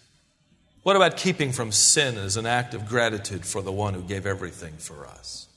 What 0.87 0.95
about 0.95 1.17
keeping 1.17 1.51
from 1.51 1.73
sin 1.73 2.17
as 2.17 2.37
an 2.37 2.45
act 2.45 2.73
of 2.73 2.87
gratitude 2.87 3.45
for 3.45 3.61
the 3.61 3.73
one 3.73 3.93
who 3.93 4.01
gave 4.01 4.25
everything 4.25 4.75
for 4.77 5.05
us? 5.05 5.49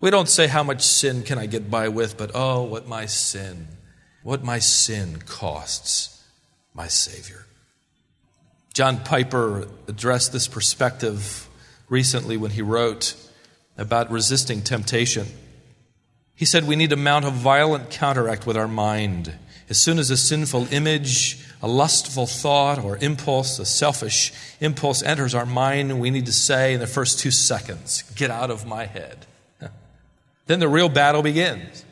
We 0.00 0.08
don't 0.08 0.30
say, 0.30 0.46
How 0.46 0.62
much 0.62 0.80
sin 0.80 1.24
can 1.24 1.36
I 1.36 1.44
get 1.44 1.70
by 1.70 1.88
with? 1.88 2.16
but 2.16 2.30
oh, 2.32 2.62
what 2.62 2.88
my 2.88 3.04
sin, 3.04 3.68
what 4.22 4.42
my 4.42 4.58
sin 4.58 5.18
costs 5.26 6.24
my 6.72 6.88
Savior. 6.88 7.44
John 8.72 9.00
Piper 9.00 9.68
addressed 9.86 10.32
this 10.32 10.48
perspective 10.48 11.46
recently 11.90 12.38
when 12.38 12.52
he 12.52 12.62
wrote 12.62 13.14
about 13.76 14.10
resisting 14.10 14.62
temptation. 14.62 15.26
He 16.34 16.46
said, 16.46 16.66
We 16.66 16.76
need 16.76 16.88
to 16.88 16.96
mount 16.96 17.26
a 17.26 17.30
violent 17.30 17.90
counteract 17.90 18.46
with 18.46 18.56
our 18.56 18.68
mind. 18.68 19.34
As 19.68 19.78
soon 19.78 19.98
as 19.98 20.10
a 20.10 20.16
sinful 20.16 20.72
image, 20.72 21.44
a 21.62 21.68
lustful 21.68 22.26
thought, 22.26 22.78
or 22.78 22.96
impulse, 22.98 23.58
a 23.58 23.66
selfish 23.66 24.32
impulse 24.60 25.02
enters 25.02 25.34
our 25.34 25.46
mind, 25.46 25.90
and 25.90 26.00
we 26.00 26.10
need 26.10 26.26
to 26.26 26.32
say 26.32 26.74
in 26.74 26.80
the 26.80 26.86
first 26.86 27.18
two 27.18 27.30
seconds, 27.30 28.02
Get 28.14 28.30
out 28.30 28.50
of 28.50 28.66
my 28.66 28.86
head. 28.86 29.26
then 30.46 30.60
the 30.60 30.68
real 30.68 30.88
battle 30.88 31.22
begins. 31.22 31.84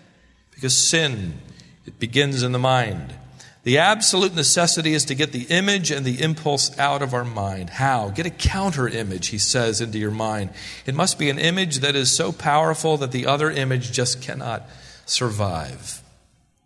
Because 0.53 0.77
sin, 0.77 1.35
it 1.87 1.99
begins 2.01 2.43
in 2.43 2.53
the 2.53 2.59
mind. 2.59 3.15
The 3.65 3.79
absolute 3.79 4.35
necessity 4.35 4.95
is 4.95 5.05
to 5.05 5.15
get 5.15 5.33
the 5.33 5.45
image 5.45 5.91
and 5.91 6.07
the 6.07 6.23
impulse 6.23 6.77
out 6.79 7.03
of 7.03 7.13
our 7.13 7.25
mind. 7.25 7.69
How? 7.69 8.09
Get 8.09 8.25
a 8.25 8.31
counter 8.31 8.89
image, 8.89 9.29
he 9.29 9.39
says, 9.39 9.81
into 9.81 9.99
your 9.99 10.11
mind. 10.11 10.51
It 10.87 10.95
must 10.95 11.19
be 11.19 11.29
an 11.29 11.39
image 11.39 11.81
that 11.81 11.95
is 11.95 12.11
so 12.11 12.33
powerful 12.33 12.97
that 12.97 13.13
the 13.13 13.27
other 13.27 13.51
image 13.51 13.93
just 13.93 14.23
cannot 14.23 14.67
survive. 15.05 16.03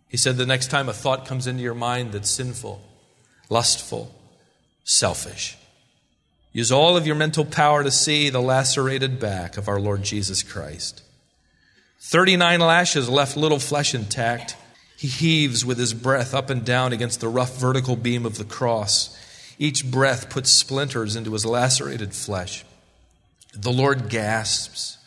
He 0.07 0.17
said 0.17 0.37
the 0.37 0.45
next 0.45 0.67
time 0.67 0.87
a 0.87 0.93
thought 0.93 1.27
comes 1.27 1.45
into 1.45 1.63
your 1.63 1.73
mind 1.73 2.11
that's 2.13 2.29
sinful, 2.29 2.81
lustful, 3.49 4.13
selfish, 4.83 5.57
use 6.51 6.71
all 6.71 6.97
of 6.97 7.07
your 7.07 7.15
mental 7.15 7.45
power 7.45 7.83
to 7.83 7.91
see 7.91 8.29
the 8.29 8.41
lacerated 8.41 9.19
back 9.19 9.57
of 9.57 9.67
our 9.67 9.79
Lord 9.79 10.03
Jesus 10.03 10.43
Christ. 10.43 11.01
39 11.99 12.59
lashes 12.59 13.09
left 13.09 13.37
little 13.37 13.59
flesh 13.59 13.95
intact. 13.95 14.57
He 14.97 15.07
heaves 15.07 15.65
with 15.65 15.77
his 15.77 15.93
breath 15.93 16.33
up 16.33 16.49
and 16.49 16.65
down 16.65 16.93
against 16.93 17.21
the 17.21 17.29
rough 17.29 17.57
vertical 17.57 17.95
beam 17.95 18.25
of 18.25 18.37
the 18.37 18.43
cross. 18.43 19.17
Each 19.57 19.89
breath 19.89 20.29
puts 20.29 20.49
splinters 20.49 21.15
into 21.15 21.33
his 21.33 21.45
lacerated 21.45 22.13
flesh. 22.13 22.65
The 23.53 23.71
Lord 23.71 24.09
gasps. 24.09 24.97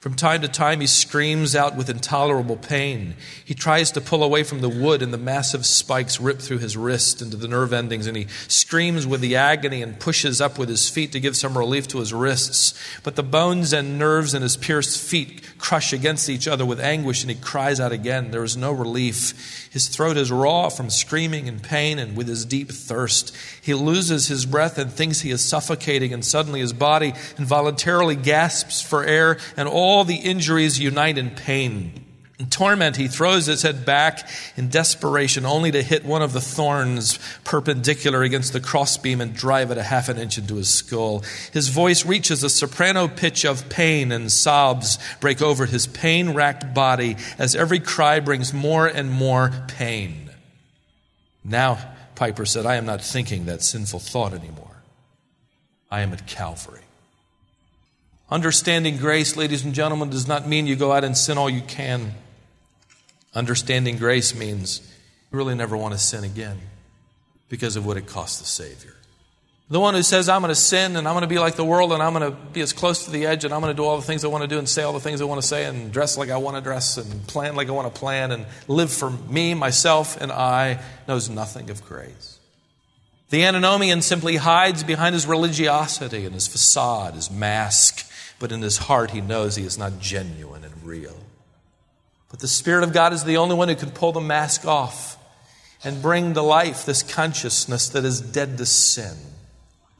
From 0.00 0.14
time 0.14 0.42
to 0.42 0.48
time, 0.48 0.80
he 0.80 0.86
screams 0.86 1.56
out 1.56 1.74
with 1.74 1.88
intolerable 1.88 2.56
pain. 2.56 3.16
He 3.44 3.54
tries 3.54 3.90
to 3.92 4.00
pull 4.00 4.22
away 4.22 4.44
from 4.44 4.60
the 4.60 4.68
wood, 4.68 5.02
and 5.02 5.12
the 5.12 5.18
massive 5.18 5.64
spikes 5.66 6.20
rip 6.20 6.38
through 6.38 6.58
his 6.58 6.76
wrist 6.76 7.22
into 7.22 7.36
the 7.36 7.48
nerve 7.48 7.72
endings, 7.72 8.06
and 8.06 8.16
he 8.16 8.26
screams 8.46 9.06
with 9.06 9.20
the 9.20 9.36
agony 9.36 9.82
and 9.82 9.98
pushes 9.98 10.40
up 10.40 10.58
with 10.58 10.68
his 10.68 10.88
feet 10.88 11.12
to 11.12 11.18
give 11.18 11.34
some 11.34 11.56
relief 11.58 11.88
to 11.88 11.98
his 11.98 12.12
wrists. 12.12 12.74
But 13.02 13.16
the 13.16 13.22
bones 13.22 13.72
and 13.72 13.98
nerves 13.98 14.34
in 14.34 14.42
his 14.42 14.56
pierced 14.56 15.00
feet 15.00 15.58
crush 15.58 15.92
against 15.92 16.28
each 16.28 16.46
other 16.46 16.66
with 16.66 16.78
anguish, 16.78 17.22
and 17.22 17.30
he 17.30 17.36
cries 17.36 17.80
out 17.80 17.90
again. 17.90 18.30
There 18.30 18.44
is 18.44 18.56
no 18.56 18.72
relief. 18.72 19.68
His 19.72 19.88
throat 19.88 20.18
is 20.18 20.30
raw 20.30 20.68
from 20.68 20.90
screaming 20.90 21.48
and 21.48 21.62
pain, 21.62 21.98
and 21.98 22.16
with 22.16 22.28
his 22.28 22.44
deep 22.44 22.70
thirst, 22.70 23.34
he 23.60 23.74
loses 23.74 24.28
his 24.28 24.46
breath 24.46 24.78
and 24.78 24.92
thinks 24.92 25.22
he 25.22 25.30
is 25.30 25.44
suffocating, 25.44 26.12
and 26.12 26.24
suddenly 26.24 26.60
his 26.60 26.74
body 26.74 27.14
involuntarily 27.38 28.14
gasps 28.14 28.80
for 28.80 29.02
air, 29.02 29.38
and 29.56 29.68
all 29.68 29.95
the 30.04 30.16
injuries 30.16 30.78
unite 30.78 31.18
in 31.18 31.30
pain. 31.30 32.06
In 32.38 32.50
torment, 32.50 32.96
he 32.96 33.08
throws 33.08 33.46
his 33.46 33.62
head 33.62 33.86
back 33.86 34.28
in 34.58 34.68
desperation, 34.68 35.46
only 35.46 35.70
to 35.70 35.82
hit 35.82 36.04
one 36.04 36.20
of 36.20 36.34
the 36.34 36.40
thorns 36.40 37.18
perpendicular 37.44 38.22
against 38.22 38.52
the 38.52 38.60
crossbeam 38.60 39.22
and 39.22 39.34
drive 39.34 39.70
it 39.70 39.78
a 39.78 39.82
half 39.82 40.10
an 40.10 40.18
inch 40.18 40.36
into 40.36 40.56
his 40.56 40.68
skull. 40.68 41.24
His 41.52 41.70
voice 41.70 42.04
reaches 42.04 42.42
a 42.42 42.50
soprano 42.50 43.08
pitch 43.08 43.46
of 43.46 43.70
pain, 43.70 44.12
and 44.12 44.30
sobs 44.30 44.98
break 45.18 45.40
over 45.40 45.64
his 45.64 45.86
pain 45.86 46.34
racked 46.34 46.74
body 46.74 47.16
as 47.38 47.56
every 47.56 47.80
cry 47.80 48.20
brings 48.20 48.52
more 48.52 48.86
and 48.86 49.10
more 49.10 49.50
pain. 49.68 50.30
Now, 51.42 51.78
Piper 52.16 52.44
said, 52.44 52.66
I 52.66 52.74
am 52.74 52.84
not 52.84 53.02
thinking 53.02 53.46
that 53.46 53.62
sinful 53.62 54.00
thought 54.00 54.34
anymore. 54.34 54.82
I 55.90 56.00
am 56.00 56.12
at 56.12 56.26
Calvary. 56.26 56.85
Understanding 58.30 58.96
grace, 58.96 59.36
ladies 59.36 59.64
and 59.64 59.72
gentlemen, 59.72 60.10
does 60.10 60.26
not 60.26 60.48
mean 60.48 60.66
you 60.66 60.74
go 60.74 60.92
out 60.92 61.04
and 61.04 61.16
sin 61.16 61.38
all 61.38 61.48
you 61.48 61.60
can. 61.60 62.12
Understanding 63.34 63.98
grace 63.98 64.34
means 64.34 64.80
you 65.30 65.38
really 65.38 65.54
never 65.54 65.76
want 65.76 65.94
to 65.94 65.98
sin 65.98 66.24
again 66.24 66.58
because 67.48 67.76
of 67.76 67.86
what 67.86 67.96
it 67.96 68.06
cost 68.06 68.40
the 68.40 68.46
Savior. 68.46 68.94
The 69.68 69.80
one 69.80 69.94
who 69.94 70.02
says, 70.02 70.28
I'm 70.28 70.42
going 70.42 70.50
to 70.50 70.54
sin 70.54 70.96
and 70.96 71.08
I'm 71.08 71.14
going 71.14 71.22
to 71.22 71.28
be 71.28 71.38
like 71.38 71.56
the 71.56 71.64
world 71.64 71.92
and 71.92 72.00
I'm 72.02 72.14
going 72.14 72.32
to 72.32 72.36
be 72.52 72.60
as 72.60 72.72
close 72.72 73.04
to 73.04 73.10
the 73.10 73.26
edge 73.26 73.44
and 73.44 73.52
I'm 73.52 73.60
going 73.60 73.72
to 73.72 73.76
do 73.76 73.84
all 73.84 73.96
the 73.96 74.06
things 74.06 74.24
I 74.24 74.28
want 74.28 74.42
to 74.42 74.48
do 74.48 74.58
and 74.58 74.68
say 74.68 74.82
all 74.82 74.92
the 74.92 75.00
things 75.00 75.20
I 75.20 75.24
want 75.24 75.40
to 75.40 75.46
say 75.46 75.64
and 75.64 75.92
dress 75.92 76.16
like 76.16 76.30
I 76.30 76.36
want 76.36 76.56
to 76.56 76.62
dress 76.62 76.96
and 76.98 77.26
plan 77.26 77.56
like 77.56 77.68
I 77.68 77.72
want 77.72 77.92
to 77.92 77.98
plan 77.98 78.30
and 78.30 78.46
live 78.68 78.92
for 78.92 79.10
me, 79.10 79.54
myself, 79.54 80.20
and 80.20 80.30
I 80.30 80.80
knows 81.08 81.28
nothing 81.28 81.68
of 81.70 81.84
grace. 81.84 82.38
The 83.30 83.44
antinomian 83.44 84.02
simply 84.02 84.36
hides 84.36 84.84
behind 84.84 85.14
his 85.14 85.26
religiosity 85.26 86.24
and 86.24 86.34
his 86.34 86.46
facade, 86.46 87.14
his 87.14 87.28
mask 87.28 88.08
but 88.38 88.52
in 88.52 88.62
his 88.62 88.78
heart 88.78 89.10
he 89.10 89.20
knows 89.20 89.56
he 89.56 89.64
is 89.64 89.78
not 89.78 89.98
genuine 89.98 90.64
and 90.64 90.84
real. 90.84 91.16
But 92.30 92.40
the 92.40 92.48
Spirit 92.48 92.84
of 92.84 92.92
God 92.92 93.12
is 93.12 93.24
the 93.24 93.36
only 93.36 93.54
one 93.54 93.68
who 93.68 93.76
can 93.76 93.90
pull 93.90 94.12
the 94.12 94.20
mask 94.20 94.66
off 94.66 95.16
and 95.84 96.02
bring 96.02 96.34
to 96.34 96.42
life 96.42 96.84
this 96.84 97.02
consciousness 97.02 97.88
that 97.90 98.04
is 98.04 98.20
dead 98.20 98.58
to 98.58 98.66
sin. 98.66 99.16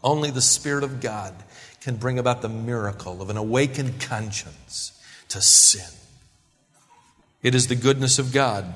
Only 0.03 0.31
the 0.31 0.42
Spirit 0.42 0.85
of 0.85 1.01
God 1.01 1.35
can 1.81 1.96
bring 1.96 2.18
about 2.18 2.42
the 2.42 2.49
miracle 2.49 3.22
of 3.22 3.31
an 3.31 3.37
awakened 3.37 4.01
conscience 4.01 5.01
to 5.29 5.40
sin. 5.40 5.88
It 7.42 7.55
is 7.55 7.68
the 7.68 7.77
goodness 7.77 8.18
of 8.18 8.33
God 8.33 8.75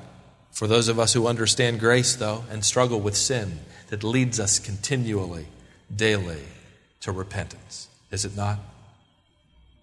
for 0.53 0.66
those 0.66 0.88
of 0.88 0.99
us 0.99 1.12
who 1.12 1.27
understand 1.27 1.81
grace, 1.81 2.14
though, 2.14 2.44
and 2.51 2.64
struggle 2.64 3.01
with 3.01 3.16
sin 3.16 3.61
that 3.88 4.05
leads 4.05 4.38
us 4.38 4.59
continually, 4.59 5.46
daily 5.94 6.42
to 7.01 7.12
repentance. 7.12 7.88
Is 8.11 8.25
it 8.25 8.37
not? 8.37 8.59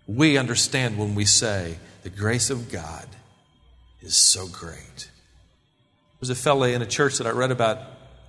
We 0.08 0.38
understand 0.38 0.98
when 0.98 1.16
we 1.16 1.26
say 1.26 1.78
the 2.04 2.10
grace 2.10 2.50
of 2.50 2.72
God 2.72 3.06
is 4.02 4.16
so 4.16 4.48
great. 4.48 4.98
There 4.98 6.22
was 6.22 6.30
a 6.30 6.36
fellow 6.36 6.64
in 6.64 6.82
a 6.82 6.86
church 6.86 7.18
that 7.18 7.28
I 7.28 7.32
read 7.32 7.52
about 7.52 7.80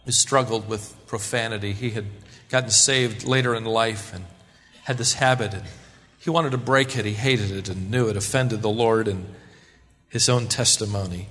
who 0.04 0.10
struggled 0.10 0.68
with 0.68 0.94
profanity. 1.06 1.72
He 1.72 1.90
had 1.90 2.06
gotten 2.48 2.70
saved 2.70 3.24
later 3.24 3.54
in 3.54 3.64
life 3.64 4.12
and 4.12 4.24
had 4.84 4.98
this 4.98 5.14
habit, 5.14 5.54
and 5.54 5.62
he 6.18 6.30
wanted 6.30 6.50
to 6.50 6.58
break 6.58 6.96
it. 6.96 7.04
He 7.04 7.12
hated 7.12 7.52
it 7.52 7.68
and 7.68 7.90
knew 7.90 8.08
it 8.08 8.16
offended 8.16 8.60
the 8.60 8.68
Lord 8.68 9.06
and 9.06 9.34
his 10.08 10.28
own 10.28 10.48
testimony. 10.48 11.28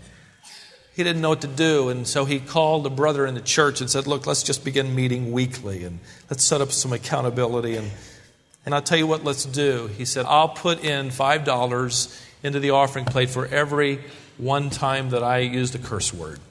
He 0.95 1.03
didn't 1.03 1.21
know 1.21 1.29
what 1.29 1.41
to 1.41 1.47
do, 1.47 1.89
and 1.89 2.07
so 2.07 2.25
he 2.25 2.39
called 2.39 2.85
a 2.87 2.89
brother 2.89 3.25
in 3.25 3.35
the 3.35 3.41
church 3.41 3.81
and 3.81 3.89
said, 3.89 4.07
Look, 4.07 4.25
let's 4.25 4.43
just 4.43 4.63
begin 4.63 4.95
meeting 4.95 5.31
weekly 5.31 5.83
and 5.83 5.99
let's 6.29 6.43
set 6.43 6.61
up 6.61 6.71
some 6.71 6.93
accountability 6.93 7.75
and 7.75 7.91
and 8.67 8.75
I'll 8.75 8.81
tell 8.81 8.97
you 8.97 9.07
what, 9.07 9.23
let's 9.23 9.45
do. 9.45 9.87
He 9.87 10.03
said, 10.03 10.25
I'll 10.25 10.49
put 10.49 10.83
in 10.83 11.07
$5 11.07 12.21
into 12.43 12.59
the 12.59 12.71
offering 12.71 13.05
plate 13.05 13.29
for 13.29 13.45
every 13.45 14.01
one 14.37 14.69
time 14.69 15.11
that 15.11 15.23
I 15.23 15.37
used 15.37 15.73
a 15.75 15.77
curse 15.77 16.13
word. 16.13 16.41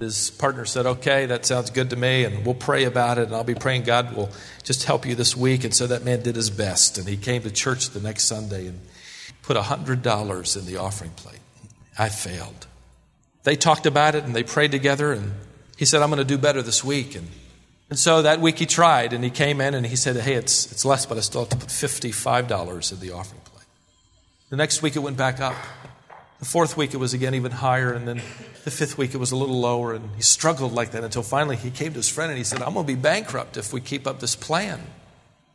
His 0.00 0.30
partner 0.30 0.64
said, 0.64 0.86
Okay, 0.86 1.26
that 1.26 1.46
sounds 1.46 1.70
good 1.70 1.90
to 1.90 1.96
me, 1.96 2.24
and 2.24 2.44
we'll 2.44 2.56
pray 2.56 2.82
about 2.82 3.18
it, 3.18 3.28
and 3.28 3.34
I'll 3.36 3.44
be 3.44 3.54
praying 3.54 3.84
God 3.84 4.16
will 4.16 4.28
just 4.64 4.82
help 4.82 5.06
you 5.06 5.14
this 5.14 5.36
week. 5.36 5.62
And 5.62 5.72
so 5.72 5.86
that 5.86 6.04
man 6.04 6.20
did 6.20 6.34
his 6.34 6.50
best, 6.50 6.98
and 6.98 7.06
he 7.06 7.16
came 7.16 7.42
to 7.42 7.50
church 7.52 7.90
the 7.90 8.00
next 8.00 8.24
Sunday 8.24 8.66
and 8.66 8.80
put 9.42 9.56
$100 9.56 10.56
in 10.56 10.66
the 10.66 10.76
offering 10.78 11.12
plate. 11.12 11.38
I 11.96 12.08
failed. 12.08 12.66
They 13.44 13.54
talked 13.54 13.86
about 13.86 14.16
it, 14.16 14.24
and 14.24 14.34
they 14.34 14.42
prayed 14.42 14.72
together, 14.72 15.12
and 15.12 15.32
he 15.76 15.84
said, 15.84 16.02
I'm 16.02 16.10
going 16.10 16.18
to 16.18 16.24
do 16.24 16.38
better 16.38 16.60
this 16.60 16.82
week. 16.82 17.14
And 17.14 17.28
and 17.88 17.98
so 17.98 18.22
that 18.22 18.40
week 18.40 18.58
he 18.58 18.66
tried, 18.66 19.12
and 19.12 19.22
he 19.22 19.30
came 19.30 19.60
in 19.60 19.74
and 19.74 19.86
he 19.86 19.96
said, 19.96 20.16
Hey, 20.16 20.34
it's, 20.34 20.70
it's 20.72 20.84
less, 20.84 21.06
but 21.06 21.18
I 21.18 21.20
still 21.20 21.42
have 21.42 21.50
to 21.50 21.56
put 21.56 21.68
$55 21.68 22.92
in 22.92 23.00
the 23.00 23.12
offering 23.12 23.40
plate. 23.44 23.66
The 24.50 24.56
next 24.56 24.82
week 24.82 24.96
it 24.96 25.00
went 25.00 25.16
back 25.16 25.40
up. 25.40 25.54
The 26.38 26.44
fourth 26.44 26.76
week 26.76 26.92
it 26.92 26.98
was 26.98 27.14
again 27.14 27.34
even 27.34 27.52
higher, 27.52 27.92
and 27.92 28.06
then 28.06 28.16
the 28.64 28.70
fifth 28.70 28.98
week 28.98 29.14
it 29.14 29.18
was 29.18 29.32
a 29.32 29.36
little 29.36 29.58
lower, 29.58 29.94
and 29.94 30.10
he 30.16 30.22
struggled 30.22 30.72
like 30.72 30.90
that 30.90 31.04
until 31.04 31.22
finally 31.22 31.56
he 31.56 31.70
came 31.70 31.92
to 31.92 31.98
his 31.98 32.08
friend 32.08 32.30
and 32.30 32.36
he 32.36 32.44
said, 32.44 32.60
I'm 32.60 32.74
going 32.74 32.86
to 32.86 32.92
be 32.92 33.00
bankrupt 33.00 33.56
if 33.56 33.72
we 33.72 33.80
keep 33.80 34.06
up 34.06 34.20
this 34.20 34.36
plan. 34.36 34.80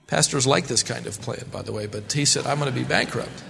Pastors 0.08 0.48
like 0.48 0.68
this 0.68 0.84
kind 0.84 1.06
of 1.06 1.22
plan, 1.22 1.46
by 1.52 1.62
the 1.62 1.72
way, 1.72 1.86
but 1.86 2.12
he 2.12 2.26
said, 2.26 2.48
I'm 2.48 2.60
going 2.60 2.72
to 2.72 2.78
be 2.78 2.86
bankrupt. 2.86 3.44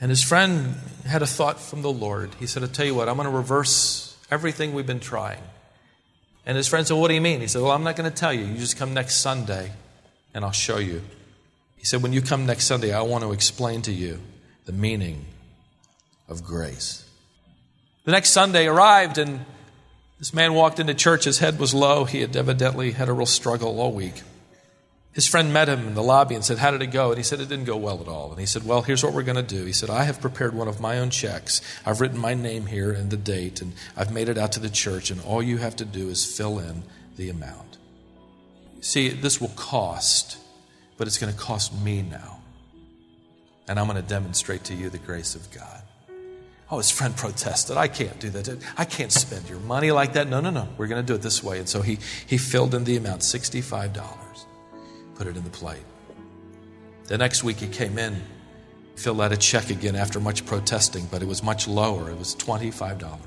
And 0.00 0.10
his 0.10 0.22
friend 0.22 0.74
had 1.06 1.22
a 1.22 1.26
thought 1.26 1.60
from 1.60 1.82
the 1.82 1.92
Lord. 1.92 2.34
He 2.40 2.46
said, 2.46 2.62
I'll 2.62 2.68
tell 2.68 2.84
you 2.84 2.94
what, 2.94 3.08
I'm 3.08 3.16
going 3.16 3.30
to 3.30 3.34
reverse 3.34 4.18
everything 4.30 4.74
we've 4.74 4.86
been 4.86 5.00
trying. 5.00 5.38
And 6.44 6.56
his 6.56 6.68
friend 6.68 6.86
said, 6.86 6.96
What 6.96 7.08
do 7.08 7.14
you 7.14 7.20
mean? 7.20 7.40
He 7.40 7.46
said, 7.46 7.62
Well, 7.62 7.70
I'm 7.70 7.84
not 7.84 7.96
going 7.96 8.10
to 8.10 8.16
tell 8.16 8.32
you. 8.32 8.44
You 8.44 8.56
just 8.56 8.76
come 8.76 8.94
next 8.94 9.16
Sunday 9.16 9.72
and 10.34 10.44
I'll 10.44 10.52
show 10.52 10.78
you. 10.78 11.02
He 11.76 11.84
said, 11.84 12.02
When 12.02 12.12
you 12.12 12.22
come 12.22 12.46
next 12.46 12.66
Sunday, 12.66 12.92
I 12.92 13.02
want 13.02 13.24
to 13.24 13.32
explain 13.32 13.82
to 13.82 13.92
you 13.92 14.20
the 14.64 14.72
meaning 14.72 15.26
of 16.28 16.44
grace. 16.44 17.08
The 18.04 18.12
next 18.12 18.30
Sunday 18.30 18.66
arrived, 18.66 19.18
and 19.18 19.44
this 20.18 20.34
man 20.34 20.54
walked 20.54 20.80
into 20.80 20.94
church. 20.94 21.24
His 21.24 21.38
head 21.38 21.58
was 21.58 21.72
low. 21.74 22.04
He 22.04 22.20
had 22.20 22.36
evidently 22.36 22.92
had 22.92 23.08
a 23.08 23.12
real 23.12 23.26
struggle 23.26 23.80
all 23.80 23.92
week. 23.92 24.22
His 25.12 25.26
friend 25.26 25.52
met 25.52 25.68
him 25.68 25.88
in 25.88 25.94
the 25.94 26.02
lobby 26.02 26.34
and 26.34 26.42
said, 26.42 26.58
How 26.58 26.70
did 26.70 26.80
it 26.80 26.86
go? 26.86 27.10
And 27.10 27.18
he 27.18 27.22
said, 27.22 27.40
It 27.40 27.48
didn't 27.48 27.66
go 27.66 27.76
well 27.76 28.00
at 28.00 28.08
all. 28.08 28.30
And 28.30 28.40
he 28.40 28.46
said, 28.46 28.64
Well, 28.64 28.80
here's 28.80 29.04
what 29.04 29.12
we're 29.12 29.22
going 29.22 29.36
to 29.36 29.42
do. 29.42 29.64
He 29.64 29.72
said, 29.72 29.90
I 29.90 30.04
have 30.04 30.22
prepared 30.22 30.54
one 30.54 30.68
of 30.68 30.80
my 30.80 30.98
own 30.98 31.10
checks. 31.10 31.60
I've 31.84 32.00
written 32.00 32.18
my 32.18 32.32
name 32.32 32.66
here 32.66 32.92
and 32.92 33.10
the 33.10 33.18
date, 33.18 33.60
and 33.60 33.74
I've 33.94 34.12
made 34.12 34.30
it 34.30 34.38
out 34.38 34.52
to 34.52 34.60
the 34.60 34.70
church, 34.70 35.10
and 35.10 35.20
all 35.22 35.42
you 35.42 35.58
have 35.58 35.76
to 35.76 35.84
do 35.84 36.08
is 36.08 36.24
fill 36.24 36.58
in 36.58 36.82
the 37.16 37.28
amount. 37.28 37.76
See, 38.80 39.10
this 39.10 39.38
will 39.38 39.52
cost, 39.54 40.38
but 40.96 41.06
it's 41.06 41.18
going 41.18 41.32
to 41.32 41.38
cost 41.38 41.78
me 41.82 42.00
now. 42.00 42.40
And 43.68 43.78
I'm 43.78 43.86
going 43.86 44.00
to 44.02 44.08
demonstrate 44.08 44.64
to 44.64 44.74
you 44.74 44.88
the 44.88 44.98
grace 44.98 45.34
of 45.34 45.50
God. 45.52 45.82
Oh, 46.70 46.78
his 46.78 46.90
friend 46.90 47.14
protested. 47.14 47.76
I 47.76 47.86
can't 47.86 48.18
do 48.18 48.30
that. 48.30 48.58
I 48.78 48.86
can't 48.86 49.12
spend 49.12 49.46
your 49.48 49.60
money 49.60 49.92
like 49.92 50.14
that. 50.14 50.26
No, 50.26 50.40
no, 50.40 50.48
no. 50.48 50.68
We're 50.78 50.86
going 50.86 51.02
to 51.02 51.06
do 51.06 51.14
it 51.14 51.20
this 51.20 51.44
way. 51.44 51.58
And 51.58 51.68
so 51.68 51.82
he, 51.82 51.98
he 52.26 52.38
filled 52.38 52.74
in 52.74 52.84
the 52.84 52.96
amount 52.96 53.20
$65 53.20 53.92
put 55.14 55.26
it 55.26 55.36
in 55.36 55.44
the 55.44 55.50
plate. 55.50 55.84
The 57.04 57.18
next 57.18 57.44
week 57.44 57.58
he 57.58 57.68
came 57.68 57.98
in, 57.98 58.22
filled 58.96 59.20
out 59.20 59.32
a 59.32 59.36
check 59.36 59.70
again 59.70 59.96
after 59.96 60.20
much 60.20 60.46
protesting, 60.46 61.06
but 61.10 61.22
it 61.22 61.28
was 61.28 61.42
much 61.42 61.66
lower. 61.66 62.10
It 62.10 62.18
was 62.18 62.34
$25. 62.36 63.18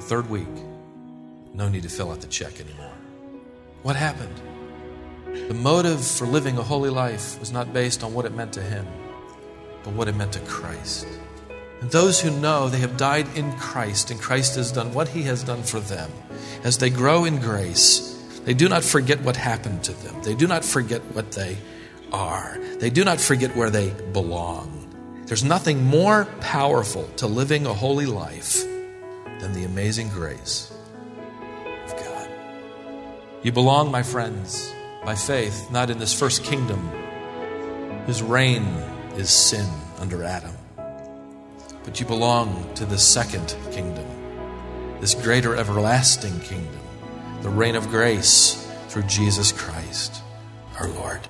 Third 0.00 0.30
week, 0.30 0.46
no 1.54 1.68
need 1.68 1.82
to 1.82 1.88
fill 1.88 2.10
out 2.10 2.20
the 2.20 2.26
check 2.26 2.60
anymore. 2.60 2.92
What 3.82 3.96
happened? 3.96 4.40
The 5.48 5.54
motive 5.54 6.04
for 6.04 6.26
living 6.26 6.58
a 6.58 6.62
holy 6.62 6.90
life 6.90 7.38
was 7.40 7.52
not 7.52 7.72
based 7.72 8.02
on 8.02 8.12
what 8.14 8.24
it 8.24 8.34
meant 8.34 8.52
to 8.54 8.62
him, 8.62 8.86
but 9.82 9.92
what 9.94 10.08
it 10.08 10.16
meant 10.16 10.32
to 10.32 10.40
Christ. 10.40 11.06
And 11.80 11.90
those 11.90 12.20
who 12.20 12.30
know 12.40 12.68
they 12.68 12.80
have 12.80 12.96
died 12.96 13.28
in 13.36 13.52
Christ, 13.52 14.10
and 14.10 14.20
Christ 14.20 14.56
has 14.56 14.72
done 14.72 14.92
what 14.92 15.08
he 15.08 15.22
has 15.22 15.44
done 15.44 15.62
for 15.62 15.80
them, 15.80 16.10
as 16.64 16.78
they 16.78 16.90
grow 16.90 17.24
in 17.24 17.38
grace, 17.38 18.17
they 18.48 18.54
do 18.54 18.66
not 18.66 18.82
forget 18.82 19.20
what 19.20 19.36
happened 19.36 19.84
to 19.84 19.92
them. 19.92 20.22
They 20.22 20.34
do 20.34 20.46
not 20.46 20.64
forget 20.64 21.02
what 21.12 21.32
they 21.32 21.58
are. 22.10 22.56
They 22.78 22.88
do 22.88 23.04
not 23.04 23.20
forget 23.20 23.54
where 23.54 23.68
they 23.68 23.90
belong. 24.14 24.88
There's 25.26 25.44
nothing 25.44 25.84
more 25.84 26.24
powerful 26.40 27.06
to 27.16 27.26
living 27.26 27.66
a 27.66 27.74
holy 27.74 28.06
life 28.06 28.64
than 29.40 29.52
the 29.52 29.64
amazing 29.64 30.08
grace 30.08 30.72
of 31.84 31.94
God. 31.98 32.30
You 33.42 33.52
belong, 33.52 33.90
my 33.90 34.02
friends, 34.02 34.72
by 35.04 35.14
faith, 35.14 35.70
not 35.70 35.90
in 35.90 35.98
this 35.98 36.18
first 36.18 36.42
kingdom 36.42 36.78
whose 38.06 38.22
reign 38.22 38.64
is 39.18 39.28
sin 39.28 39.68
under 39.98 40.24
Adam, 40.24 40.54
but 41.84 42.00
you 42.00 42.06
belong 42.06 42.66
to 42.76 42.86
the 42.86 42.96
second 42.96 43.54
kingdom, 43.72 44.06
this 45.00 45.12
greater 45.12 45.54
everlasting 45.54 46.40
kingdom 46.40 46.87
the 47.42 47.48
reign 47.48 47.76
of 47.76 47.88
grace 47.88 48.66
through 48.88 49.04
Jesus 49.04 49.52
Christ, 49.52 50.22
our 50.78 50.88
Lord. 50.88 51.20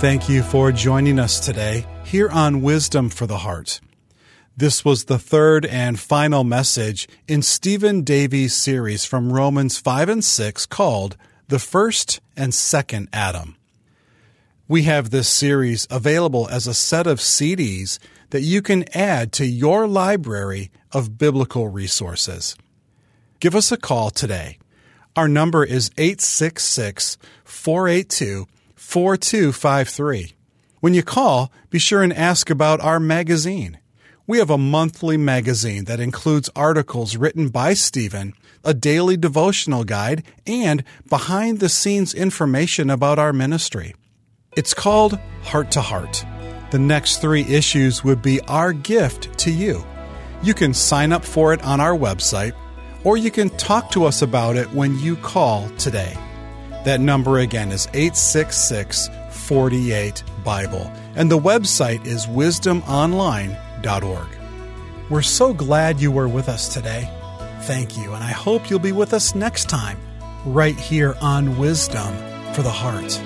Thank 0.00 0.28
you 0.28 0.42
for 0.42 0.70
joining 0.70 1.18
us 1.18 1.40
today 1.40 1.86
here 2.04 2.28
on 2.28 2.60
Wisdom 2.60 3.08
for 3.08 3.26
the 3.26 3.38
Heart. 3.38 3.80
This 4.56 4.84
was 4.84 5.04
the 5.04 5.18
third 5.18 5.64
and 5.66 5.98
final 5.98 6.44
message 6.44 7.08
in 7.26 7.42
Stephen 7.42 8.02
Davey's 8.02 8.54
series 8.54 9.04
from 9.04 9.32
Romans 9.32 9.78
5 9.78 10.08
and 10.08 10.24
6 10.24 10.66
called 10.66 11.16
The 11.48 11.58
First 11.58 12.20
and 12.36 12.52
Second 12.52 13.08
Adam. 13.12 13.56
We 14.66 14.84
have 14.84 15.10
this 15.10 15.28
series 15.28 15.86
available 15.90 16.48
as 16.48 16.66
a 16.66 16.72
set 16.72 17.06
of 17.06 17.18
CDs 17.18 17.98
that 18.30 18.40
you 18.40 18.62
can 18.62 18.84
add 18.96 19.30
to 19.32 19.44
your 19.44 19.86
library 19.86 20.70
of 20.90 21.18
biblical 21.18 21.68
resources. 21.68 22.56
Give 23.40 23.54
us 23.54 23.70
a 23.70 23.76
call 23.76 24.08
today. 24.08 24.58
Our 25.16 25.28
number 25.28 25.64
is 25.64 25.90
866 25.98 27.18
482 27.44 28.46
4253. 28.74 30.32
When 30.80 30.94
you 30.94 31.02
call, 31.02 31.52
be 31.68 31.78
sure 31.78 32.02
and 32.02 32.12
ask 32.12 32.48
about 32.48 32.80
our 32.80 32.98
magazine. 32.98 33.78
We 34.26 34.38
have 34.38 34.48
a 34.48 34.56
monthly 34.56 35.18
magazine 35.18 35.84
that 35.84 36.00
includes 36.00 36.48
articles 36.56 37.18
written 37.18 37.50
by 37.50 37.74
Stephen, 37.74 38.32
a 38.64 38.72
daily 38.72 39.18
devotional 39.18 39.84
guide, 39.84 40.24
and 40.46 40.84
behind 41.10 41.60
the 41.60 41.68
scenes 41.68 42.14
information 42.14 42.88
about 42.88 43.18
our 43.18 43.34
ministry. 43.34 43.94
It's 44.56 44.72
called 44.72 45.18
Heart 45.42 45.72
to 45.72 45.80
Heart. 45.80 46.24
The 46.70 46.78
next 46.78 47.18
three 47.18 47.42
issues 47.42 48.04
would 48.04 48.22
be 48.22 48.40
our 48.42 48.72
gift 48.72 49.36
to 49.38 49.50
you. 49.50 49.84
You 50.44 50.54
can 50.54 50.72
sign 50.72 51.12
up 51.12 51.24
for 51.24 51.52
it 51.52 51.60
on 51.64 51.80
our 51.80 51.96
website, 51.96 52.52
or 53.02 53.16
you 53.16 53.32
can 53.32 53.50
talk 53.50 53.90
to 53.90 54.04
us 54.04 54.22
about 54.22 54.54
it 54.56 54.72
when 54.72 54.96
you 55.00 55.16
call 55.16 55.68
today. 55.70 56.16
That 56.84 57.00
number 57.00 57.40
again 57.40 57.72
is 57.72 57.88
866 57.94 59.10
48 59.30 60.22
Bible, 60.44 60.88
and 61.16 61.28
the 61.28 61.38
website 61.38 62.06
is 62.06 62.26
wisdomonline.org. 62.26 64.28
We're 65.10 65.22
so 65.22 65.52
glad 65.52 66.00
you 66.00 66.12
were 66.12 66.28
with 66.28 66.48
us 66.48 66.72
today. 66.72 67.10
Thank 67.62 67.98
you, 67.98 68.12
and 68.12 68.22
I 68.22 68.30
hope 68.30 68.70
you'll 68.70 68.78
be 68.78 68.92
with 68.92 69.14
us 69.14 69.34
next 69.34 69.68
time, 69.68 69.98
right 70.46 70.78
here 70.78 71.16
on 71.20 71.58
Wisdom 71.58 72.14
for 72.54 72.62
the 72.62 72.70
Heart. 72.70 73.20